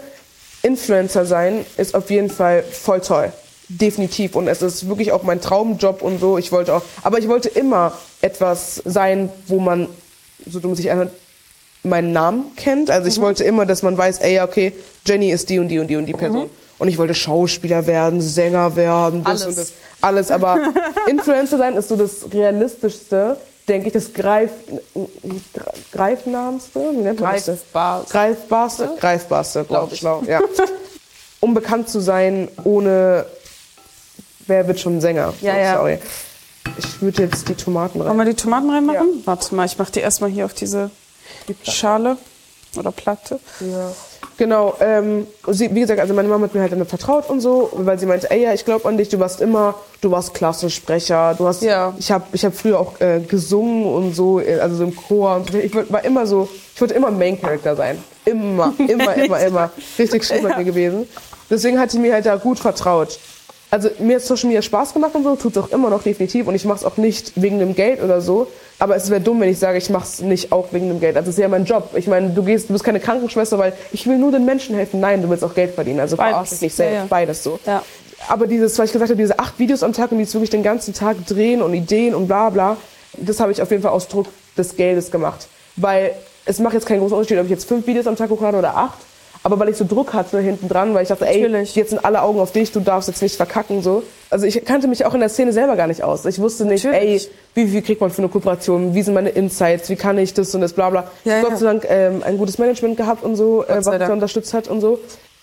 [0.62, 3.32] Influencer sein ist auf jeden Fall voll toll.
[3.70, 4.36] Definitiv.
[4.36, 6.38] Und es ist wirklich auch mein Traumjob und so.
[6.38, 9.88] Ich wollte auch, aber ich wollte immer etwas sein, wo man,
[10.46, 11.12] so dumm sich anhört,
[11.84, 12.90] meinen Namen kennt.
[12.90, 13.10] Also Mhm.
[13.10, 14.74] ich wollte immer, dass man weiß, ey, okay,
[15.06, 16.50] Jenny ist die und die und die und die Person.
[16.80, 19.46] Und ich wollte Schauspieler werden, Sänger werden, das Mhm.
[19.46, 19.46] Alles.
[19.46, 19.74] und das.
[20.02, 20.60] Alles, aber
[21.08, 23.38] Influencer sein ist so das realistischste,
[23.70, 24.52] denke ich, das greif,
[25.92, 27.46] greifnahmste, wie nennt man das?
[27.46, 28.06] Greifbar.
[28.10, 30.00] Greifbarste, greifbarste, Glaub glaube ich.
[30.02, 30.40] Glaub, ja.
[31.40, 33.26] um bekannt zu sein, ohne
[34.48, 35.34] wer wird schon Sänger?
[35.42, 35.76] Ja, ja.
[35.78, 36.00] Sorry.
[36.78, 38.10] Ich würde jetzt die Tomaten rein.
[38.10, 39.08] Wollen wir die Tomaten reinmachen?
[39.20, 39.22] Ja.
[39.26, 40.90] Warte mal, ich mache die erstmal hier auf diese
[41.64, 42.18] Schale
[42.78, 43.40] oder Platte.
[43.60, 43.92] Ja.
[44.38, 47.70] Genau, ähm, sie, wie gesagt, also meine Mama hat mir halt dann vertraut und so,
[47.74, 51.36] weil sie meinte, ey, ja, ich glaube an dich, du warst immer, du warst Klassensprecher,
[51.38, 51.94] du hast, Ja.
[52.00, 55.36] ich habe ich hab früher auch äh, gesungen und so, äh, also so im Chor
[55.36, 55.58] und so.
[55.60, 60.24] ich war immer so, ich wollte immer Main Character sein, immer, immer, immer, immer, richtig
[60.24, 61.08] schlimm mit mir gewesen.
[61.52, 63.20] Deswegen hat sie mir halt da gut vertraut.
[63.70, 66.48] Also mir hat Social Media Spaß gemacht und so, tut es auch immer noch definitiv
[66.48, 68.48] und ich mache es auch nicht wegen dem Geld oder so.
[68.84, 71.16] Aber es wäre dumm, wenn ich sage, ich mache es nicht auch wegen dem Geld.
[71.16, 71.92] Also es ist ja mein Job.
[71.96, 75.00] Ich meine, du gehst, du bist keine Krankenschwester, weil ich will nur den Menschen helfen.
[75.00, 76.02] Nein, du willst auch Geld verdienen.
[76.02, 76.32] Also Beides.
[76.32, 76.94] verarsch dich nicht selbst.
[76.94, 77.06] Ja, ja.
[77.10, 77.58] Beides so.
[77.66, 77.82] Ja.
[78.28, 80.50] Aber dieses, was ich gesagt habe, diese acht Videos am Tag und die jetzt wirklich
[80.50, 82.76] den ganzen Tag drehen und Ideen und bla bla,
[83.14, 85.48] das habe ich auf jeden Fall aus Druck des Geldes gemacht.
[85.78, 86.12] Weil
[86.44, 88.76] es macht jetzt keinen großen Unterschied, ob ich jetzt fünf Videos am Tag hochlade oder
[88.76, 89.00] acht.
[89.46, 91.76] Aber weil ich so Druck hatte hinten dran, weil ich dachte, ey, Natürlich.
[91.76, 94.04] jetzt sind alle Augen auf dich, du darfst jetzt nicht verkacken so.
[94.30, 96.26] Also ich kannte mich auch in der Szene selber gar nicht aus.
[96.26, 97.26] Ich wusste nicht, Natürlich.
[97.26, 100.34] ey, wie viel kriegt man für eine Kooperation, wie sind meine Insights, wie kann ich
[100.34, 101.04] das und das, bla bla.
[101.26, 101.58] Ja, Gott ja.
[101.58, 104.80] sei Dank ähm, ein gutes Management gehabt und so, äh, was mich unterstützt hat und
[104.80, 105.00] so.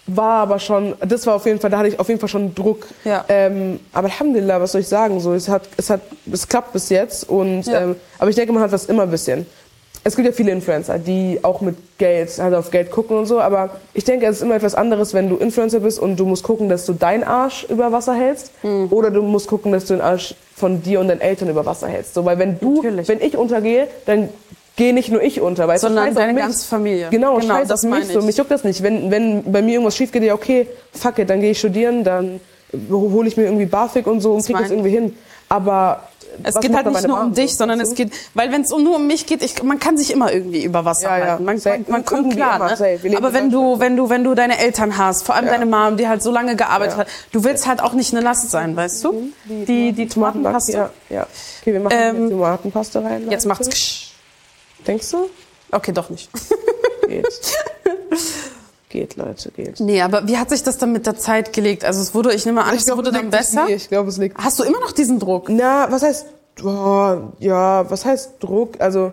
[0.06, 2.54] War aber schon, das war auf jeden Fall, da hatte ich auf jeden Fall schon
[2.54, 2.86] Druck.
[3.04, 3.24] Ja.
[3.28, 5.20] Ähm, aber Alhamdulillah, was soll ich sagen?
[5.20, 6.00] So, es hat, es hat,
[6.32, 7.82] es klappt bis jetzt und, Ja.
[7.82, 9.46] ähm, aber ich denke, man hat das immer ein bisschen.
[10.02, 13.38] Es gibt ja viele Influencer, die auch mit Geld, halt auf Geld gucken und so,
[13.40, 16.42] aber ich denke, es ist immer etwas anderes, wenn du Influencer bist und du musst
[16.42, 18.88] gucken, dass du deinen Arsch über Wasser hältst Hm.
[18.90, 21.88] oder du musst gucken, dass du den Arsch von dir und deinen Eltern über Wasser
[21.88, 22.14] hältst.
[22.14, 23.08] So, weil wenn du, Natürlich.
[23.08, 24.30] wenn ich untergehe, dann
[24.76, 27.08] gehe nicht nur ich unter, du, Sondern deine ganze Familie.
[27.10, 28.20] Genau, Genau, scheiß das auf mich so.
[28.20, 28.24] ich.
[28.24, 28.82] Mich juckt das nicht.
[28.82, 32.04] Wenn, wenn bei mir irgendwas schief geht, ja okay, fuck it, dann gehe ich studieren,
[32.04, 32.40] dann
[32.90, 35.14] hole ich mir irgendwie BAföG und so und krieg das irgendwie hin.
[35.50, 36.04] Aber
[36.44, 38.70] Es was geht halt nicht nur um dich, so, sondern es geht, weil wenn es
[38.70, 41.26] nur um mich geht, ich, man kann sich immer irgendwie über Wasser Ja, ja.
[41.32, 41.44] halten.
[41.44, 41.78] Man, Safe.
[41.78, 42.58] man, man kommt klar.
[42.58, 43.16] Ne?
[43.16, 45.52] Aber wenn du, wenn du, wenn du deine Eltern hast, vor allem Ja.
[45.52, 47.00] deine Mom, die halt so lange gearbeitet Ja.
[47.00, 49.30] hat, du willst halt auch nicht eine Last sein, weißt du?
[49.44, 50.72] Die, die Tomatenpaste.
[50.72, 51.26] Ja, ja.
[51.60, 53.22] Okay, wir machen Ähm, jetzt Tomatenpaste rein.
[53.30, 53.48] Jetzt Leute.
[53.48, 53.68] macht's.
[53.70, 54.10] ksch.
[54.86, 55.28] Denkst du?
[55.72, 56.30] Okay, doch nicht.
[57.08, 57.26] Geht.
[58.90, 59.80] geht, Leute, geht.
[59.80, 61.84] Nee, aber wie hat sich das dann mit der Zeit gelegt?
[61.84, 63.64] Also es wurde, ich nehme an, es glaub, wurde dann liegt besser.
[63.64, 63.76] nicht.
[63.84, 64.36] Ich glaube, es liegt.
[64.36, 65.48] Hast du immer noch diesen Druck?
[65.48, 66.26] Na, was heißt,
[66.62, 68.74] oh, ja, was heißt Druck?
[68.80, 69.10] Also,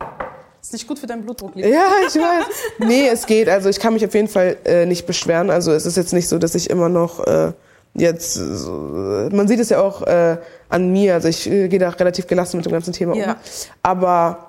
[0.61, 1.55] Ist nicht gut für deinen Blutdruck.
[1.55, 1.69] Lisa.
[1.69, 2.45] Ja, ich weiß.
[2.79, 3.47] Nee, es geht.
[3.47, 5.49] Also ich kann mich auf jeden Fall äh, nicht beschweren.
[5.49, 7.53] Also es ist jetzt nicht so, dass ich immer noch äh,
[7.93, 8.71] jetzt, äh, so,
[9.31, 10.37] man sieht es ja auch äh,
[10.69, 11.13] an mir.
[11.13, 13.31] Also ich äh, gehe da relativ gelassen mit dem ganzen Thema Ja.
[13.31, 13.35] um.
[13.83, 14.46] Aber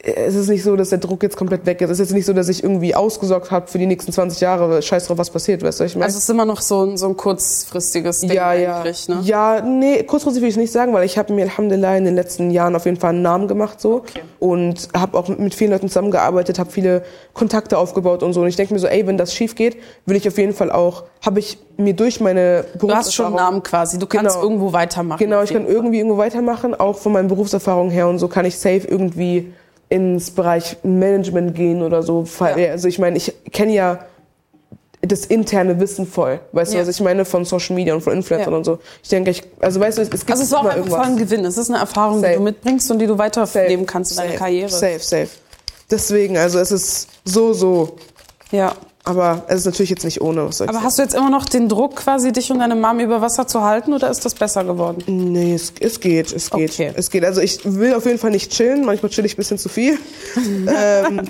[0.00, 1.90] es ist nicht so, dass der Druck jetzt komplett weg ist.
[1.90, 4.80] Es ist jetzt nicht so, dass ich irgendwie ausgesorgt habe für die nächsten 20 Jahre.
[4.80, 6.04] Scheiß drauf, was passiert, weißt du, ich meine?
[6.04, 8.76] Also es ist immer noch so ein, so ein kurzfristiges Ding ja, ja.
[8.78, 9.18] eigentlich, ne?
[9.24, 12.50] Ja, nee, kurzfristig will ich nicht sagen, weil ich habe mir Alhamdulillah in den letzten
[12.52, 14.20] Jahren auf jeden Fall einen Namen gemacht so Okay.
[14.38, 17.02] und habe auch mit, vielen Leuten zusammengearbeitet, habe viele
[17.34, 20.16] Kontakte aufgebaut und so und ich denke mir so, ey, wenn das schief geht, will
[20.16, 23.34] ich auf jeden Fall auch, habe ich mir durch meine Du hast schon einen Berufserfahrung
[23.34, 23.98] Namen quasi.
[23.98, 24.42] Du kannst Genau.
[24.48, 25.18] irgendwo weitermachen.
[25.18, 28.56] Genau, ich kann irgendwie irgendwo weitermachen, auch von meinen Berufserfahrungen her und so kann ich
[28.58, 29.52] safe irgendwie
[29.88, 32.24] ins Bereich Management gehen oder so.
[32.40, 32.70] Ja.
[32.72, 34.00] Also ich meine, ich kenne ja
[35.00, 36.40] das interne Wissen voll.
[36.52, 36.80] Weißt Ja.
[36.82, 37.24] du, was ich meine?
[37.24, 38.56] Von Social Media und von Influencern Ja.
[38.58, 38.78] und so.
[39.02, 41.06] Ich denke, ich, also weißt du, es, gibt Also es ist auch immer einfach voll
[41.06, 41.16] ein.
[41.16, 41.44] Gewinn.
[41.44, 42.34] Es ist eine Erfahrung, die Safe.
[42.36, 44.34] du mitbringst und die du weiterleben kannst in deiner.
[44.34, 44.68] Karriere.
[44.68, 45.28] Safe, safe.
[45.90, 47.96] Deswegen, also es ist so, so.
[48.50, 48.74] Ja.
[49.08, 50.46] Aber es ist natürlich jetzt nicht ohne.
[50.46, 50.86] Was soll ich Aber sagen.
[50.86, 53.62] hast du jetzt immer noch den Druck, quasi dich und deine Mom über Wasser zu
[53.62, 55.02] halten oder ist das besser geworden?
[55.06, 56.72] Nee, es, es geht, es geht.
[56.72, 56.92] Okay.
[56.94, 57.24] Es geht.
[57.24, 58.84] Also ich will auf jeden Fall nicht chillen.
[58.84, 59.98] Manchmal chill ich ein bisschen zu viel.
[60.36, 61.22] ähm,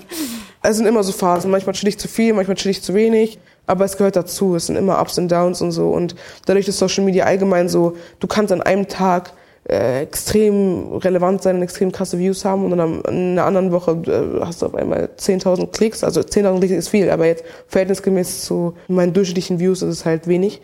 [0.60, 1.52] es sind immer so Phasen.
[1.52, 3.38] Manchmal chill ich zu viel, manchmal chill ich zu wenig.
[3.68, 4.56] Aber es gehört dazu.
[4.56, 5.90] Es sind immer Ups und Downs und so.
[5.90, 9.34] Und dadurch, dass Social Media allgemein so, du kannst an einem Tag
[9.68, 13.70] äh, extrem relevant sein und extrem krasse Views haben und dann am- in einer anderen
[13.72, 16.02] Woche äh, hast du auf einmal 10.000 Klicks.
[16.02, 20.26] Also 10.000 Klicks ist viel, aber jetzt verhältnisgemäß zu meinen durchschnittlichen Views ist es halt
[20.26, 20.60] wenig.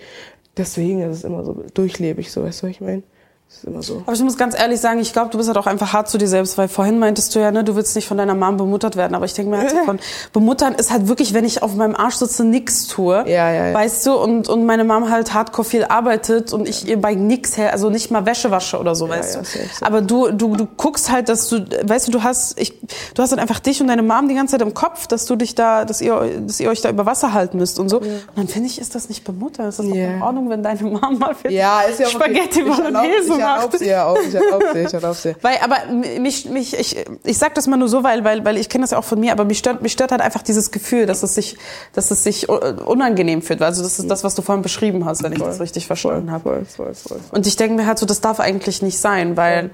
[0.56, 3.02] Deswegen ist es immer so durchlebig, so weißt du, was ich meine?
[3.48, 4.02] Ist immer so.
[4.04, 6.18] Aber ich muss ganz ehrlich sagen, ich glaube, du bist halt auch einfach hart zu
[6.18, 8.96] dir selbst, weil vorhin meintest du ja, ne, du willst nicht von deiner Mom bemuttert
[8.96, 9.14] werden.
[9.14, 10.00] Aber ich denke mir halt so von,
[10.32, 13.16] bemuttern ist halt wirklich, wenn ich auf meinem Arsch sitze, nix tue.
[13.28, 13.74] Ja, ja, ja.
[13.74, 17.56] Weißt du, und, und meine Mom halt hardcore viel arbeitet und ich ihr bei nix
[17.56, 19.46] her, also nicht mal Wäsche wasche oder so, weißt ja, du.
[19.46, 19.86] safe, safe.
[19.86, 22.72] Aber du, du, du guckst halt, dass du, weißt du, du hast, ich,
[23.14, 25.36] du hast halt einfach dich und deine Mom die ganze Zeit im Kopf, dass du
[25.36, 27.98] dich da, dass ihr, dass ihr euch da über Wasser halten müsst und so.
[28.00, 29.68] Und dann finde ich, ist das nicht bemuttern.
[29.68, 30.14] Ist das Ja.
[30.14, 32.08] in Ordnung, wenn deine Mom mal für Ja, ist ja.
[32.08, 33.56] Spaghetti Ich Bolognese ich macht.
[33.56, 35.36] erlaub's ihr auch, ich erlaub's ihr, ich erlaub's ihr.
[35.42, 35.76] Weil, aber
[36.20, 38.90] mich, mich, ich, ich sag das mal nur so, weil, weil, weil ich kenne das
[38.92, 41.34] ja auch von mir, aber mich stört, mich stört halt einfach dieses Gefühl, dass es
[41.34, 41.56] sich,
[41.92, 43.62] dass es sich unangenehm fühlt.
[43.62, 46.42] Also das ist das, was du vorhin beschrieben hast, wenn ich das richtig verstanden habe.
[46.44, 47.20] Voll, voll, voll.
[47.30, 49.70] Und ich denke mir halt so, das darf eigentlich nicht sein, weil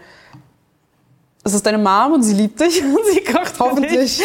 [1.43, 4.23] es ist deine Mom und sie liebt dich und sie kocht Hoffentlich, dich.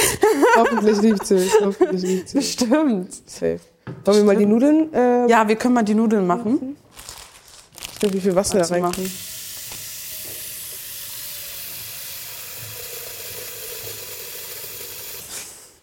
[0.57, 2.57] hoffentlich liebt sie mich, hoffentlich liebt sie mich.
[2.57, 3.13] Bestimmt.
[3.25, 3.59] Safe.
[4.03, 6.75] Wollen wir mal die Nudeln, äh, Ja, wir können mal die Nudeln machen.
[8.01, 8.89] Nicht, wie viel Wasser da Warte mal.
[8.91, 9.11] rein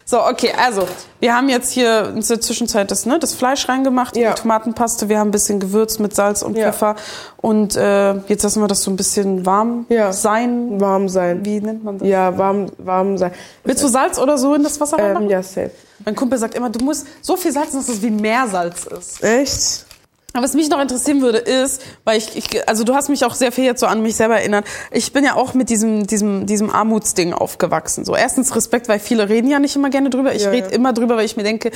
[0.04, 0.86] So, okay, also
[1.20, 4.34] wir haben jetzt hier in der Zwischenzeit das, ne, das Fleisch reingemacht, Ja.
[4.34, 6.66] die Tomatenpaste, wir haben ein bisschen gewürzt mit Salz und Ja.
[6.70, 6.96] Pfeffer
[7.38, 10.12] und äh, jetzt lassen wir das so ein bisschen warm Ja.
[10.12, 10.78] sein.
[10.80, 11.42] Warm sein.
[11.46, 12.06] Wie nennt man das?
[12.08, 13.32] Ja, warm, warm sein.
[13.64, 15.30] Willst du Salz oder so in das Wasser Ähm, reinmachen?
[15.30, 15.70] ja, safe.
[16.04, 19.22] Mein Kumpel sagt immer, du musst so viel salzen, dass es wie Meersalz ist.
[19.22, 19.86] Echt?
[20.32, 23.34] Aber was mich noch interessieren würde, ist, weil ich, ich also du hast mich auch
[23.34, 24.64] sehr viel jetzt so an mich selber erinnert.
[24.90, 28.04] Ich bin ja auch mit diesem, diesem, diesem Armutsding aufgewachsen.
[28.04, 30.34] So erstens Respekt, weil viele reden ja nicht immer gerne drüber.
[30.34, 30.74] Ich Ja, rede ja.
[30.74, 31.70] immer drüber, weil ich mir denke,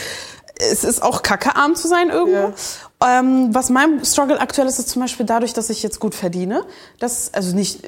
[0.59, 2.55] es ist auch kacke, arm zu sein irgendwo.
[3.05, 6.65] Ähm, was mein Struggle aktuell ist, ist zum Beispiel dadurch, dass ich jetzt gut verdiene.
[6.99, 7.81] Das, also nicht,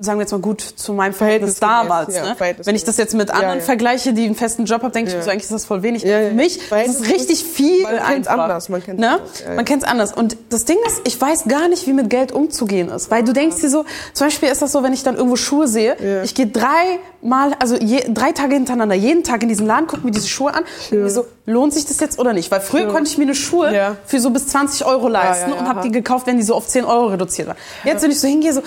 [0.00, 2.16] sagen wir jetzt mal gut zu meinem Verhältnis Verhältnisgemäß, damals.
[2.16, 2.36] ja, ne?
[2.36, 2.66] verhältnisgemäß.
[2.66, 3.64] Wenn ich das jetzt mit anderen ja.
[3.64, 6.02] vergleiche, die einen festen Job haben, denke ich mir so, eigentlich ist das voll wenig.
[6.02, 6.28] Ja, ja.
[6.28, 8.42] Für mich das ist Verhältnisgemäß- richtig viel Man kennt's einfach.
[8.44, 9.10] anders, man kennt's ne?
[9.12, 9.54] anders, ja, ja.
[9.56, 10.12] Man kennt's anders.
[10.12, 13.10] Und das Ding ist, ich weiß gar nicht, wie mit Geld umzugehen ist.
[13.10, 13.84] Weil du denkst dir so,
[14.14, 16.22] zum Beispiel ist das so, wenn ich dann irgendwo Schuhe sehe, Ja.
[16.22, 20.10] ich gehe dreimal, also je, drei Tage hintereinander, jeden Tag in diesen Laden, gucke mir
[20.12, 22.50] diese Schuhe an und mir so, lohnt sich das jetzt oder nicht?
[22.50, 23.96] Weil früher konnte ich mir eine Schuhe Ja.
[24.06, 26.54] für so bis 20 Euro leisten ja, ja, und habe die gekauft, wenn die so
[26.54, 27.56] auf 10 Euro reduziert waren.
[27.84, 28.62] Jetzt, wenn ich so hingehe, so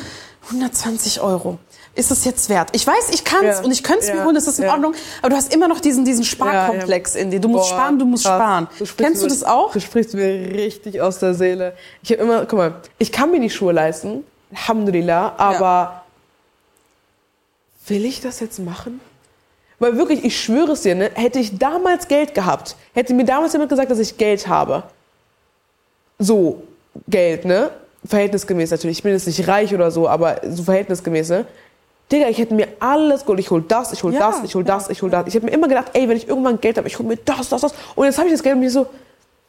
[0.51, 1.57] 120 Euro.
[1.95, 2.69] Ist es jetzt wert?
[2.71, 3.61] Ich weiß, ich kann's Ja.
[3.63, 4.25] und ich könnte es mir Ja.
[4.25, 4.71] holen, es ist in Ja.
[4.73, 7.39] Ordnung, aber du hast immer noch diesen, diesen Sparkomplex in dir.
[7.39, 8.35] Du musst Boah, sparen, du musst krass.
[8.37, 8.67] sparen.
[8.79, 9.71] Du Kennst du mir- das auch?
[9.73, 10.25] Du sprichst mir
[10.55, 11.75] richtig aus der Seele.
[12.01, 16.03] Ich habe immer, guck mal, ich kann mir die Schuhe leisten, Alhamdulillah, aber
[17.87, 18.99] will ich das jetzt machen?
[19.79, 23.53] Weil wirklich, ich schwöre es dir, ne, hätte ich damals Geld gehabt, hätte mir damals
[23.53, 24.83] jemand gesagt, dass ich Geld habe.
[26.19, 26.63] So,
[27.07, 27.69] Geld, ne?
[28.05, 28.97] Verhältnisgemäß natürlich.
[28.97, 31.45] Ich bin jetzt nicht reich oder so, aber so verhältnisgemäß, ne?
[32.11, 33.39] Digga, ich hätte mir alles geholt.
[33.39, 35.25] Ich hol das, ich hol Ja, das, ich hol das, ich hol das.
[35.27, 37.49] Ich habe mir immer gedacht, ey, wenn ich irgendwann Geld habe, ich hol mir das,
[37.49, 37.73] das, das.
[37.95, 38.85] Und jetzt habe ich das Geld und mir so,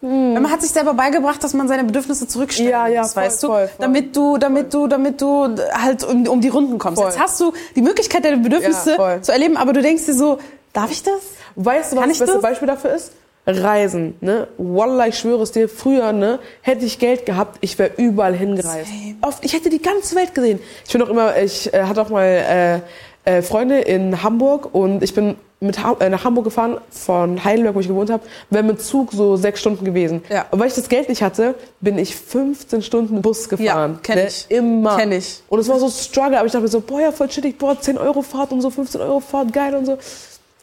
[0.00, 3.46] Man hat sich selber beigebracht, dass man seine Bedürfnisse zurückstellen Ja, ja, voll, weißt du?
[3.48, 3.76] voll, voll.
[3.78, 7.02] damit du, damit du, damit du halt um, um die Runden kommst.
[7.02, 10.38] Jetzt hast du die Möglichkeit, deine Bedürfnisse Ja, zu erleben, aber du denkst dir so,
[10.72, 11.14] darf ich das?
[11.56, 12.42] Weißt du, was das beste das?
[12.42, 13.12] Beispiel dafür ist?
[13.46, 14.48] Reisen, ne?
[14.57, 18.88] Wallah, ich schwöre es dir, früher, ne, hätte ich Geld gehabt, ich wäre überall hingereist.
[18.88, 19.16] Same.
[19.22, 20.61] Oft, ich hätte die ganze Welt gesehen.
[20.87, 22.83] Ich bin auch immer, ich äh, hatte auch mal
[23.26, 27.42] äh, äh, Freunde in Hamburg und ich bin mit ha äh, nach Hamburg gefahren, von
[27.42, 30.22] Heidelberg, wo ich gewohnt habe, wäre mit Zug so sechs Stunden gewesen.
[30.28, 30.44] Ja.
[30.50, 33.92] Und weil ich das Geld nicht hatte, bin ich 15 Stunden Bus gefahren.
[33.94, 34.26] Ja, kenn Ne?
[34.28, 34.46] ich.
[34.50, 34.96] Immer.
[34.98, 35.42] Kenn ich.
[35.48, 37.80] Und es war so Struggle, aber ich dachte mir so, boah, ja, voll chillig, boah,
[37.80, 39.96] 10 Euro Fahrt und so, 15 Euro Fahrt, geil und so.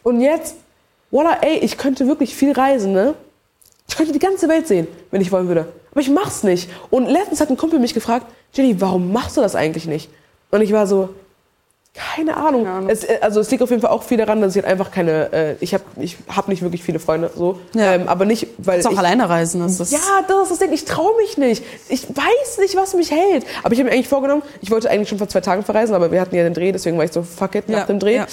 [0.04, 0.56] Und jetzt,
[1.12, 3.14] voila, ey, ich könnte wirklich viel reisen, ne?
[3.88, 5.68] Ich könnte die ganze Welt sehen, wenn ich wollen würde.
[5.92, 6.68] Aber ich mach's nicht.
[6.90, 10.08] Und letztens hat ein Kumpel mich gefragt, Jenny, warum machst du das eigentlich nicht?
[10.50, 11.10] Und ich war so,
[11.94, 12.66] keine Ahnung.
[12.66, 12.88] Ahnung.
[12.88, 14.90] Es, äh, also es liegt auf jeden Fall auch viel daran, dass ich halt einfach
[14.90, 17.58] keine, äh, ich habe ich hab nicht wirklich viele Freunde, so.
[17.74, 17.94] Ja.
[17.94, 19.60] Ähm, aber nicht, weil Kannst auch ich, alleine reisen.
[19.60, 20.72] Das ist ja, das ist das Ding.
[20.72, 21.62] Ich traue mich nicht.
[21.90, 23.44] Ich weiß nicht, was mich hält.
[23.62, 26.10] Aber ich habe mir eigentlich vorgenommen, ich wollte eigentlich schon vor zwei Tagen verreisen, aber
[26.10, 28.16] wir hatten ja den Dreh, deswegen war ich so, fuck it, nach Ja, dem Dreh.
[28.16, 28.26] ja.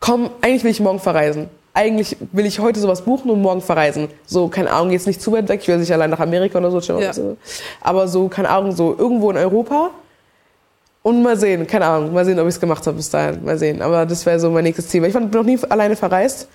[0.00, 1.48] Komm, eigentlich will ich morgen verreisen.
[1.76, 4.08] Eigentlich will ich heute sowas buchen und morgen verreisen.
[4.24, 5.60] So, keine Ahnung, jetzt nicht zu weit weg.
[5.60, 6.80] Ich will nicht allein nach Amerika oder so.
[6.98, 7.12] Ja.
[7.82, 9.90] Aber so, keine Ahnung, so irgendwo in Europa.
[11.02, 13.44] Und mal sehen, keine Ahnung, mal sehen, ob ich es gemacht habe bis dahin.
[13.44, 13.82] Mal sehen.
[13.82, 15.02] Aber das wäre so mein nächstes Ziel.
[15.02, 16.48] Weil ich bin noch nie alleine verreist.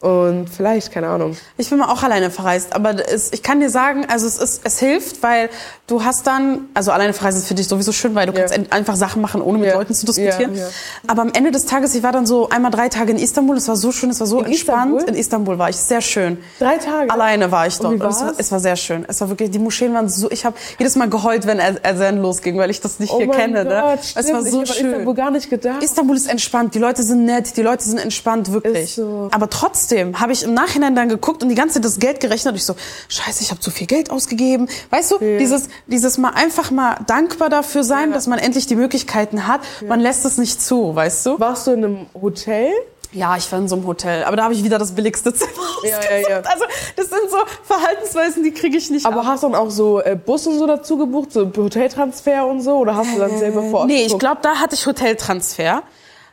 [0.00, 1.36] Und vielleicht, keine Ahnung.
[1.56, 4.60] Ich bin mal auch alleine verreist, aber es, ich kann dir sagen, also es ist,
[4.62, 5.50] es hilft, weil
[5.88, 8.46] du hast dann, also alleine verreisen ist für dich sowieso schön, weil du Ja.
[8.46, 9.74] kannst einfach Sachen machen, ohne mit Ja.
[9.74, 10.54] Leuten zu diskutieren.
[10.54, 10.68] Ja.
[11.08, 13.66] Aber am Ende des Tages, ich war dann so einmal drei Tage in Istanbul, es
[13.66, 14.92] war so schön, es war so In entspannt.
[14.92, 15.08] Istanbul?
[15.08, 16.38] In Istanbul war ich sehr schön.
[16.60, 17.10] Drei Tage.
[17.10, 17.94] Alleine war ich dort.
[17.94, 19.04] Und es, war, es war sehr schön.
[19.08, 22.22] Es war wirklich, die Moscheen waren so, ich habe jedes Mal geheult, wenn Er- Erzen
[22.22, 23.64] losging, weil ich das nicht Oh hier kenne.
[23.64, 23.98] Gott, ne?
[24.00, 24.26] stimmt.
[24.26, 24.86] Es war so ich schön.
[24.92, 25.82] Istanbul gar nicht gedacht.
[25.82, 28.94] Istanbul ist entspannt, die Leute sind nett, die Leute sind entspannt, wirklich.
[28.94, 29.28] So.
[29.32, 32.52] Aber trotzdem habe ich im Nachhinein dann geguckt und die ganze Zeit das Geld gerechnet
[32.52, 32.74] und ich so,
[33.08, 34.68] scheiße, ich habe zu viel Geld ausgegeben.
[34.90, 39.46] Weißt du, dieses, dieses mal einfach mal dankbar dafür sein, dass man endlich die Möglichkeiten
[39.46, 39.60] hat.
[39.86, 41.40] Man lässt es nicht zu, weißt du?
[41.40, 42.70] Warst du in einem Hotel?
[43.10, 45.50] Ja, ich war in so einem Hotel, aber da habe ich wieder das billigste Zimmer
[45.82, 46.28] Ja, ja, ausgesucht.
[46.30, 46.36] ja.
[46.42, 49.26] Also das sind so Verhaltensweisen, die kriege ich nicht Aber ab.
[49.28, 52.76] hast du dann auch so äh, Bus und so dazu gebucht, so Hoteltransfer und so?
[52.76, 54.20] Oder hast du dann selber vor Ort Nee, ich geguckt?
[54.20, 55.82] glaube, da hatte ich Hoteltransfer.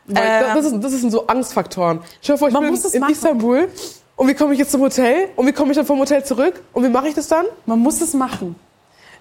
[0.07, 1.99] Weil äh, das, ist, das sind so Angstfaktoren.
[2.21, 3.11] Ich hoffe, ich Man bin in machen.
[3.13, 3.69] Istanbul
[4.15, 6.61] und wie komme ich jetzt zum Hotel und wie komme ich dann vom Hotel zurück
[6.73, 7.45] und wie mache ich das dann?
[7.65, 8.55] Man muss es machen.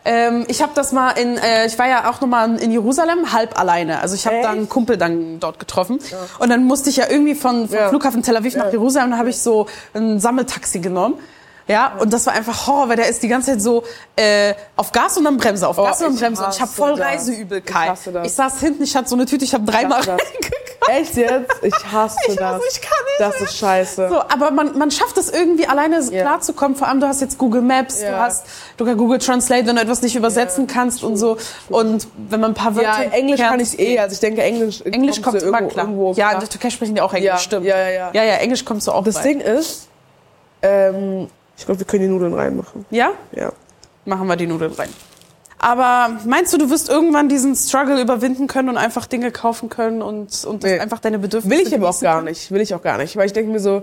[0.06, 3.58] Ähm, ich habe das mal in, äh, ich war ja auch nochmal in Jerusalem halb
[3.58, 4.00] alleine.
[4.00, 5.98] Also ich habe da einen Kumpel dann dort getroffen
[6.38, 7.88] und dann musste ich ja irgendwie von, vom Ja.
[7.88, 8.72] Flughafen Tel Aviv nach Ja.
[8.72, 11.14] Jerusalem, da habe ich so ein Sammeltaxi genommen.
[11.66, 13.84] Ja, und das war einfach Horror, weil der ist die ganze Zeit so
[14.16, 16.44] äh, auf Gas und dann Bremse, auf Oh, Gas und dann ich Bremse.
[16.44, 17.06] Und ich habe voll das.
[17.06, 17.98] Reiseübelkeit.
[18.06, 18.24] Ich.
[18.26, 20.52] Ich saß hinten, ich hatte so eine Tüte, ich habe dreimal reingeguckt.
[20.88, 21.52] Echt jetzt?
[21.62, 22.44] Ich hasse Ich das.
[22.44, 24.08] hasse, ich kann nicht Das ist scheiße.
[24.08, 26.22] So, aber man, man schafft es irgendwie alleine Ja.
[26.22, 26.76] klarzukommen.
[26.76, 28.18] Vor allem, du hast jetzt Google Maps, du Ja.
[28.20, 31.36] hast du kannst Google Translate, wenn du etwas nicht übersetzen kannst und so.
[31.68, 33.98] Und wenn man ein paar Wörter Ja, Englisch kann ich eh.
[33.98, 35.84] Also ich denke, Englisch, Englisch kommt so immer irgendwo, klar.
[35.86, 37.66] irgendwo ja, in der Türkei sprechen die auch Englisch, Ja, stimmt.
[37.66, 38.10] ja, ja, ja.
[38.12, 39.22] Ja, ja, Englisch kommst du auch Das bei.
[39.22, 39.88] Ding ist,
[40.62, 42.84] ähm, ich glaube, wir können die Nudeln reinmachen.
[42.90, 43.12] Ja?
[43.32, 43.52] Ja.
[44.04, 44.88] Machen wir die Nudeln rein.
[45.64, 50.02] Aber meinst du, du wirst irgendwann diesen Struggle überwinden können und einfach Dinge kaufen können
[50.02, 50.78] und, und Nee.
[50.78, 52.26] einfach deine Bedürfnisse Will ich aber auch gar können?
[52.28, 52.50] nicht.
[52.50, 53.16] Will ich auch gar nicht.
[53.16, 53.82] Weil ich denke mir so,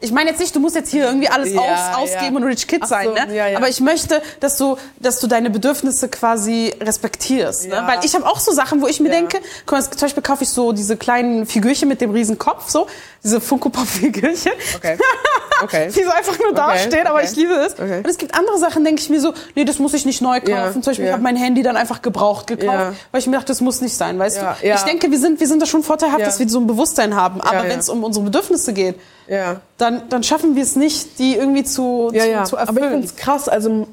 [0.00, 2.40] Ich meine jetzt nicht, du musst jetzt hier irgendwie alles Ja, aus, ausgeben ja.
[2.40, 3.34] und Rich Kid Ach sein, so, ne?
[3.34, 3.56] ja, ja.
[3.58, 7.82] Aber ich möchte, dass du, dass du deine Bedürfnisse quasi respektierst, ne?
[7.86, 10.42] Weil ich habe auch so Sachen, wo ich mir denke, guck mal, zum Beispiel kaufe
[10.44, 12.86] ich so diese kleinen Figürchen mit dem riesen Kopf, so
[13.24, 14.52] diese Funko Pop Figürchen.
[14.76, 14.96] okay.
[15.62, 15.88] Okay.
[15.94, 17.28] Die so einfach nur Okay, dastehen, aber okay.
[17.30, 17.72] ich liebe es.
[17.72, 17.98] Okay.
[17.98, 20.38] Und es gibt andere Sachen, denke ich mir so, nee, das muss ich nicht neu
[20.38, 20.50] kaufen.
[20.52, 21.14] Ja, Zum Beispiel, ich ja.
[21.14, 22.92] habe mein Handy dann einfach gebraucht gekauft, Ja.
[23.10, 24.42] weil ich mir dachte, das muss nicht sein, weißt du?
[24.66, 24.74] ja.
[24.76, 27.40] Ich denke, wir sind, wir sind da schon vorteilhaft, dass wir so ein Bewusstsein haben.
[27.40, 28.94] Aber wenn es um unsere Bedürfnisse geht,
[29.78, 32.90] dann, dann schaffen wir es nicht, die irgendwie zu, zu, zu Aber ich erfüllen.
[32.90, 33.48] finde es krass.
[33.48, 33.86] Also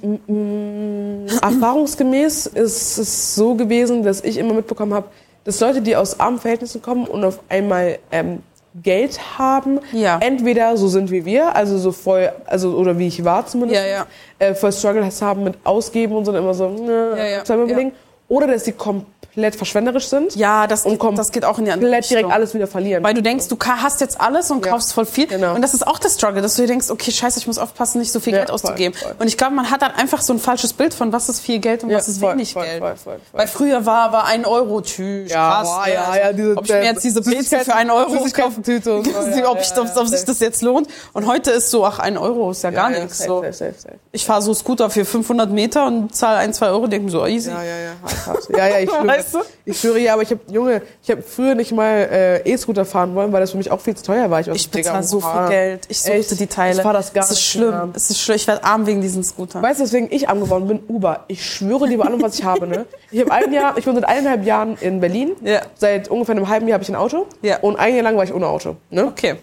[1.41, 5.07] erfahrungsgemäß ist es so gewesen, dass ich immer mitbekommen habe,
[5.43, 8.39] dass Leute, die aus armen Verhältnissen kommen und auf einmal ähm,
[8.83, 10.17] Geld haben, Ja.
[10.21, 13.87] entweder so sind wie wir, also so voll, also oder wie ich war zumindest, Ja,
[13.87, 14.05] ja.
[14.39, 17.63] Äh, voll Struggles haben mit Ausgeben und so und immer so, ne, Ja, Ja.
[17.63, 17.91] überlegen.
[18.27, 21.65] Oder dass sie komplett verschwenderisch sind ja, das, und geht- komplett das geht auch in
[21.65, 22.31] die andere direkt Richtung.
[22.31, 23.03] alles wieder verlieren.
[23.03, 24.71] Weil du denkst, du hast jetzt alles und Ja.
[24.71, 25.27] kaufst voll viel.
[25.27, 25.53] Genau.
[25.55, 27.99] Und das ist auch der Struggle, dass du dir denkst, okay, scheiße, ich muss aufpassen,
[27.99, 28.97] nicht so viel Ja, Geld voll, auszugeben.
[28.97, 29.15] voll.
[29.19, 31.59] Und ich glaube, man hat dann einfach so ein falsches Bild von, was ist viel
[31.59, 32.79] Geld und Ja, was ist voll, wenig voll, Geld.
[32.79, 33.39] voll, voll, voll.
[33.39, 35.67] Weil früher war, war ein Euro, tschüss, Ja, krass.
[35.67, 38.19] boah, ja, Also, ja, diese- ob ich mir jetzt diese Süßigkeiten- für einen Euro kaufe,
[38.23, 40.87] Süßigkeiten-Tüte und so, ob, ich, ob, ob sich das jetzt lohnt.
[41.13, 43.19] Und heute ist so, ach, ein Euro ist ja gar nichts.
[43.19, 43.41] So.
[43.41, 43.95] safe, safe, safe.
[44.11, 47.25] Ich fahre so Scooter für 500 Meter und zahle ein, zwei Euro, denke mir so,
[47.25, 47.49] easy.
[47.49, 48.57] Ja, ja, ja.
[48.57, 48.89] Ja, ja, ich.
[49.25, 49.39] Weißt du?
[49.65, 53.15] Ich schwöre, ja, aber ich habe, Junge, ich habe früher nicht mal äh, E-Scooter fahren
[53.15, 54.45] wollen, weil das für mich auch viel zu teuer war.
[54.45, 55.85] war Ich Digga, bezahle so viel Geld.
[55.89, 56.39] Ich suchte Echt?
[56.39, 56.77] die Teile.
[56.77, 57.69] Ich fahr das gar es ist nicht schlimm.
[57.69, 57.89] mehr.
[57.95, 58.35] Es ist schlimm.
[58.35, 59.63] Ich werde arm wegen diesen Scootern.
[59.63, 60.79] Weißt du, weswegen ich arm geworden bin?
[60.87, 61.25] Uber.
[61.27, 62.85] Ich schwöre dir bei allem, was ich habe, ne?
[63.11, 65.31] Ich habe ein Jahr, ich bin seit eineinhalb Jahren in Berlin.
[65.41, 65.61] Ja.
[65.75, 67.25] Seit ungefähr einem halben Jahr habe ich ein Auto.
[67.41, 67.59] Ja.
[67.59, 68.75] Und ein Jahr lang war ich ohne Auto.
[68.89, 69.05] Ne?
[69.05, 69.35] Okay.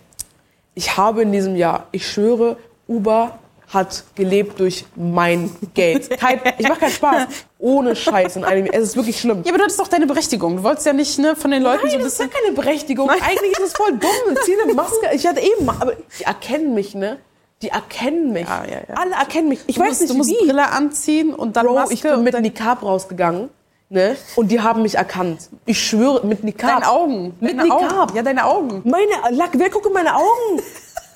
[0.75, 2.57] Ich habe in diesem Jahr, ich schwöre,
[2.89, 3.39] Uber
[3.73, 6.11] hat gelebt durch mein Geld.
[6.19, 7.27] Kein, ich mache keinen Spaß.
[7.59, 8.67] Ohne Scheiß in einem.
[8.67, 9.43] Es ist wirklich schlimm.
[9.45, 10.57] Ja, aber du hattest doch deine Berechtigung.
[10.59, 12.55] Du wolltest ja nicht ne, von den Leuten Nein, so ein das ist ja keine
[12.55, 13.09] Berechtigung.
[13.09, 14.37] Eigentlich ist es voll dumm.
[14.45, 15.09] Zieh eine Maske.
[15.15, 17.19] Ich hatte eben, aber die erkennen mich, ne?
[17.63, 18.47] Die erkennen mich.
[18.49, 18.95] Ja, ja, ja.
[18.97, 19.61] Alle erkennen mich.
[19.69, 20.45] Ich Du weiß musst, nicht du musst wie.
[20.47, 21.95] Brille anziehen und dann Bro, Maske.
[21.95, 23.49] ich bin mit Nikab rausgegangen,
[23.89, 24.17] ne?
[24.35, 25.49] Und die haben mich erkannt.
[25.65, 26.81] Ich schwöre, mit Nikab.
[26.81, 27.35] deine Augen.
[27.41, 27.93] Mit deine Nikab.
[28.09, 28.17] Augen.
[28.17, 28.83] Ja, deine Augen.
[28.85, 30.61] Meine, Lack, wer guckt in meine Augen?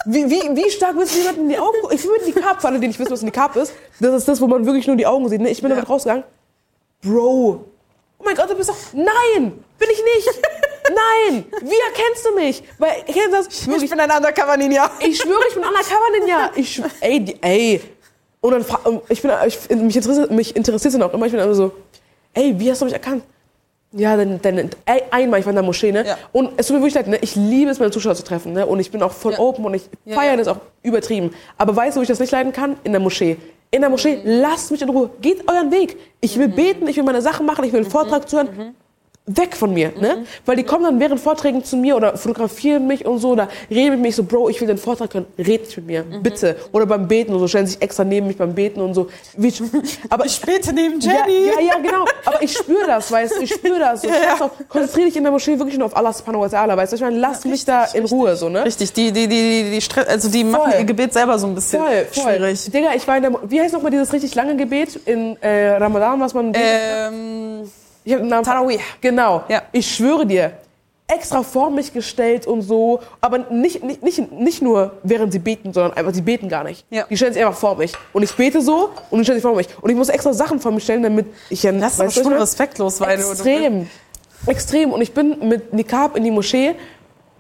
[0.07, 1.97] Wie, wie, wie stark willst du jemanden in die Augen gucken?
[1.97, 3.73] Ich bin mit Nikab, für alle, die nicht wissen, was ein Nikab ist.
[4.01, 5.41] Das ist das, wo man wirklich nur die Augen sieht.
[5.41, 5.51] Ne?
[5.51, 5.77] Ich bin Ja.
[5.77, 6.25] damit rausgegangen.
[7.03, 7.65] Bro.
[8.19, 8.77] Oh mein Gott, du bist doch...
[8.93, 10.41] Nein, bin ich nicht.
[10.89, 11.45] Nein.
[11.61, 12.63] Wie erkennst du mich?
[12.79, 13.67] Weil, kennst das?
[13.67, 14.91] Wirklich, Ich bin ein Undercover Ninja.
[15.01, 16.51] ich schwöre, ich bin Undercover Ninja.
[16.55, 17.81] Ich schwöre, ey, die, ey.
[18.41, 21.27] Und dann ich bin, ich, mich interessiert, mich interessiert es dann auch immer.
[21.27, 21.73] Ich bin immer so,
[22.33, 23.25] ey, wie hast du mich erkannt?
[23.97, 26.05] Ja, dann, dann ey, einmal, ich war in der Moschee, ne?
[26.07, 26.19] Ja.
[26.33, 27.19] Und es tut mir wirklich leid, ne?
[27.23, 28.67] Ich liebe es, meine Zuschauer zu treffen, ne?
[28.67, 29.39] Und ich bin auch voll Ja.
[29.39, 30.37] open und ich feiere ja.
[30.37, 31.31] das auch übertrieben.
[31.57, 32.77] Aber weißt du, wo ich das nicht leiden kann?
[32.85, 33.37] In der Moschee.
[33.71, 35.11] In der Moschee, lasst mich in Ruhe.
[35.21, 35.97] Geht euren Weg.
[36.21, 38.75] Ich will beten, ich will meine Sachen machen, ich will einen Vortrag zuhören.
[39.29, 40.25] Weg von mir, ne?
[40.45, 43.91] Weil die kommen dann während Vorträgen zu mir oder fotografieren mich und so oder reden
[43.95, 46.55] mit mir so, Bro, ich will den Vortrag hören, red nicht mit mir, bitte.
[46.71, 49.09] Oder beim Beten und so, stellen sich extra neben mich beim Beten und so.
[49.37, 49.53] Wie,
[50.11, 51.47] aber Ich bete neben ja, Jenny.
[51.47, 52.05] ja, ja, genau.
[52.25, 54.03] Aber ich spüre das, weißt du, ich spüre das.
[54.03, 54.45] So, Ja, ja.
[54.45, 56.97] auf, konzentriere dich in der Moschee wirklich nur auf Allah subhanahu wa ta'ala, weißt du?
[56.97, 58.65] Ich meine, lass mich da in Ruhe, so, ne?
[58.65, 60.81] Richtig, die, die, die, die, die, Stre- also die machen Voll.
[60.81, 62.35] ihr Gebet selber so ein bisschen Voll, voll.
[62.35, 62.71] schwierig.
[62.71, 65.71] Digga, ich war in der, Mo- wie heißt nochmal dieses richtig lange Gebet in äh,
[65.79, 66.53] Ramadan, was man...
[66.55, 67.69] Ähm,
[68.07, 68.79] ich hab Namen Tarawih.
[69.03, 69.45] Genau.
[69.49, 69.63] Ja.
[69.73, 70.53] Ich schwöre dir,
[71.09, 75.73] extra vor mich gestellt und so, aber nicht, nicht, nicht, nicht nur während sie beten,
[75.73, 76.85] sondern einfach, sie beten gar nicht.
[76.91, 77.05] Ja.
[77.09, 77.93] Die stellen sich einfach vor mich.
[78.13, 79.69] Und ich bete so und die stellen sich vor mich.
[79.81, 81.73] Und ich muss extra Sachen vor mich stellen, damit ich ja...
[81.73, 83.89] das ist schon respektlos, weil du- Extrem.
[84.47, 84.93] Extrem.
[84.93, 86.75] Und ich bin mit Nikab in die Moschee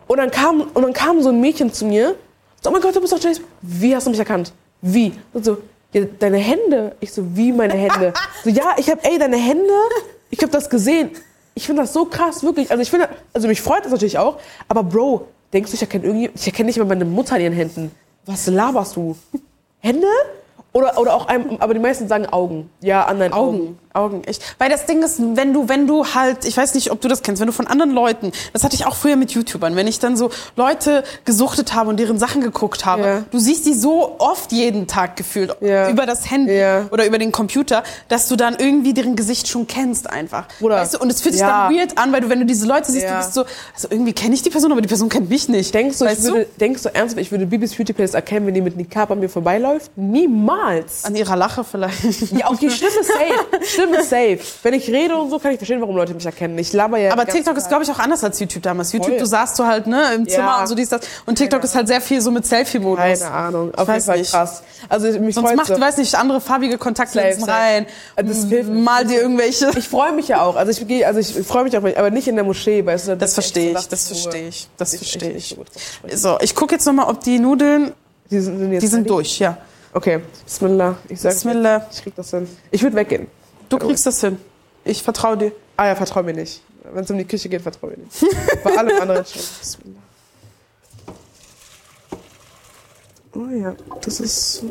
[0.06, 2.14] und dann kam, und dann kam so ein Mädchen zu mir.
[2.62, 3.40] So, oh mein Gott, du bist doch Jace.
[3.62, 4.52] Wie hast du mich erkannt?
[4.80, 5.12] Wie?
[5.32, 5.58] Und so,
[5.92, 6.94] ja, deine Hände.
[7.00, 8.12] Ich so, wie meine Hände?
[8.44, 9.72] So, ja, ich hab, ey, deine Hände?
[10.36, 11.10] Ich hab das gesehen.
[11.54, 12.70] Ich finde das so krass, wirklich.
[12.70, 14.38] Also ich finde, also mich freut das natürlich auch.
[14.68, 17.52] Aber Bro, denkst du, ich erkenne irgendwie, ich erkenne nicht mal meine Mutter in ihren
[17.54, 17.90] Händen.
[18.26, 19.16] Was laberst du?
[19.80, 20.06] Hände?
[20.72, 22.68] Oder, oder auch einem, aber die meisten sagen Augen.
[22.82, 23.56] Ja, an deinen Augen.
[23.56, 24.42] Augen, Augen, echt.
[24.58, 27.22] Weil das Ding ist, wenn du, wenn du halt, ich weiß nicht, ob du das
[27.22, 29.98] kennst, wenn du von anderen Leuten, das hatte ich auch früher mit YouTubern, wenn ich
[29.98, 33.24] dann so Leute gesuchtet habe und deren Sachen geguckt habe, Ja.
[33.30, 35.88] du siehst die so oft jeden Tag gefühlt Ja.
[35.90, 36.86] über das Handy Ja.
[36.90, 40.46] oder über den Computer, dass du dann irgendwie deren Gesicht schon kennst einfach.
[40.60, 40.76] Bruder.
[40.76, 40.98] Weißt du?
[40.98, 41.68] Und es fühlt sich Ja.
[41.68, 43.44] dann weird an, weil du, wenn du diese Leute siehst, du bist so,
[43.74, 45.74] also irgendwie kenne ich die Person, aber die Person kennt mich nicht.
[45.74, 48.54] Denkst du, ich weißt würde, denkst du ernsthaft, ich würde Bibis Beauty Place erkennen, wenn
[48.54, 49.90] die mit Nikab an mir vorbeiläuft?
[49.96, 51.04] Niemals.
[51.04, 52.32] An ihrer Lache vielleicht.
[52.32, 53.64] Ja, okay, Stimme safe.
[53.86, 54.38] Stimme safe.
[54.62, 56.58] Wenn ich rede und so, kann ich verstehen, warum Leute mich erkennen.
[56.58, 57.12] Ich laber ja.
[57.12, 58.92] Aber TikTok ist, glaube ich, auch anders als YouTube damals.
[58.92, 59.18] YouTube, Voll.
[59.18, 60.60] du saßt du halt ne, im Zimmer Ja.
[60.60, 61.00] und so dies, das.
[61.26, 62.98] Und TikTok ist halt sehr viel so mit Selfie-Modus.
[63.20, 63.74] Keine Ahnung.
[63.74, 64.30] Auf jeden Fall nicht.
[64.30, 64.62] krass.
[64.88, 65.80] Also mich Sonst macht, so.
[65.80, 67.86] weiß nicht, andere farbige Kontaktlinsen rein.
[68.16, 68.80] Das hilft mir.
[68.80, 69.70] Mal dir irgendwelche.
[69.76, 70.56] Ich freue mich ja auch.
[70.56, 73.16] Also ich gehe, also ich freue mich auch, aber nicht in der Moschee, weißt du.
[73.16, 75.56] Das verstehe ich, das verstehe ich, das verstehe ich-
[76.08, 76.22] das.
[76.22, 77.92] So, ich gucke jetzt nochmal, ob die Nudeln,
[78.30, 79.56] Die sind, jetzt die sind durch, ja.
[79.92, 80.20] Okay.
[80.44, 80.96] Bismillah.
[81.08, 81.86] Ich sag Bismillah.
[81.90, 82.46] Ich krieg das hin.
[82.70, 83.28] Ich würde weggehen.
[83.68, 84.38] Du kriegst das hin.
[84.84, 85.52] Ich vertraue dir.
[85.76, 86.62] Ah ja, vertrau mir nicht.
[86.92, 88.24] Wenn es um die Küche geht, vertrau mir nicht.
[88.62, 89.96] Bei allem anderen schon.
[93.34, 94.62] Oh ja, das ist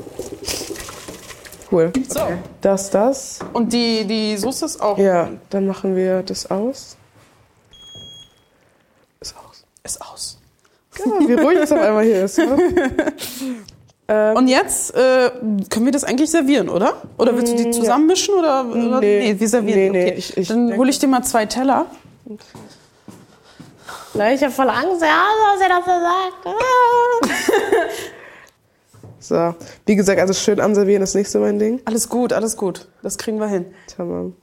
[1.72, 1.92] cool.
[2.08, 2.20] So.
[2.20, 2.38] Okay.
[2.62, 3.40] Das, das.
[3.54, 4.98] Und die, die Soße ist auch.
[4.98, 6.98] Ja, dann machen wir das aus.
[9.20, 9.66] Ist aus.
[9.84, 10.38] Ist aus.
[10.98, 12.38] Ja, wie ruhig es auf einmal hier ist.
[12.40, 12.58] Ne?
[14.08, 15.32] Ähm, Und jetzt äh,
[15.70, 17.02] können wir das eigentlich servieren, oder?
[17.18, 18.98] Oder willst du die zusammenmischen oder, oder?
[18.98, 19.36] Mm, Nee.
[19.40, 19.80] wir servieren.
[19.80, 19.92] Nee, die.
[19.92, 20.16] nee, okay.
[20.18, 21.88] ich- ich Dann hole ich dir mal zwei Teller.
[24.14, 26.58] ich habe voll Angst, ja, was er so sagt.
[29.28, 29.56] So,
[29.88, 31.82] wie gesagt, also schön anservieren ist nicht so mein Ding.
[31.86, 32.88] Alles gut, alles gut.
[33.02, 33.66] Das kriegen wir hin.
[33.98, 34.36] Tamam.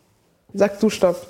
[0.54, 1.24] Sag du Stopp.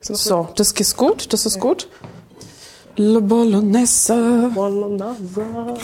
[0.00, 1.88] So, das ist gut, das ist gut.
[2.96, 4.50] Le Bolognese.
[4.54, 5.74] Bolognese.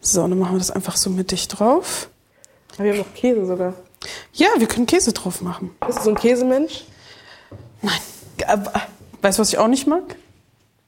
[0.00, 2.08] So, dann machen wir das einfach so mittig drauf.
[2.74, 3.74] Aber wir haben noch Käse sogar.
[4.34, 5.74] Ja, wir können Käse drauf machen.
[5.86, 6.84] Bist du so ein Käsemensch?
[7.82, 7.98] Nein.
[9.22, 10.16] Weißt du, was ich auch nicht mag?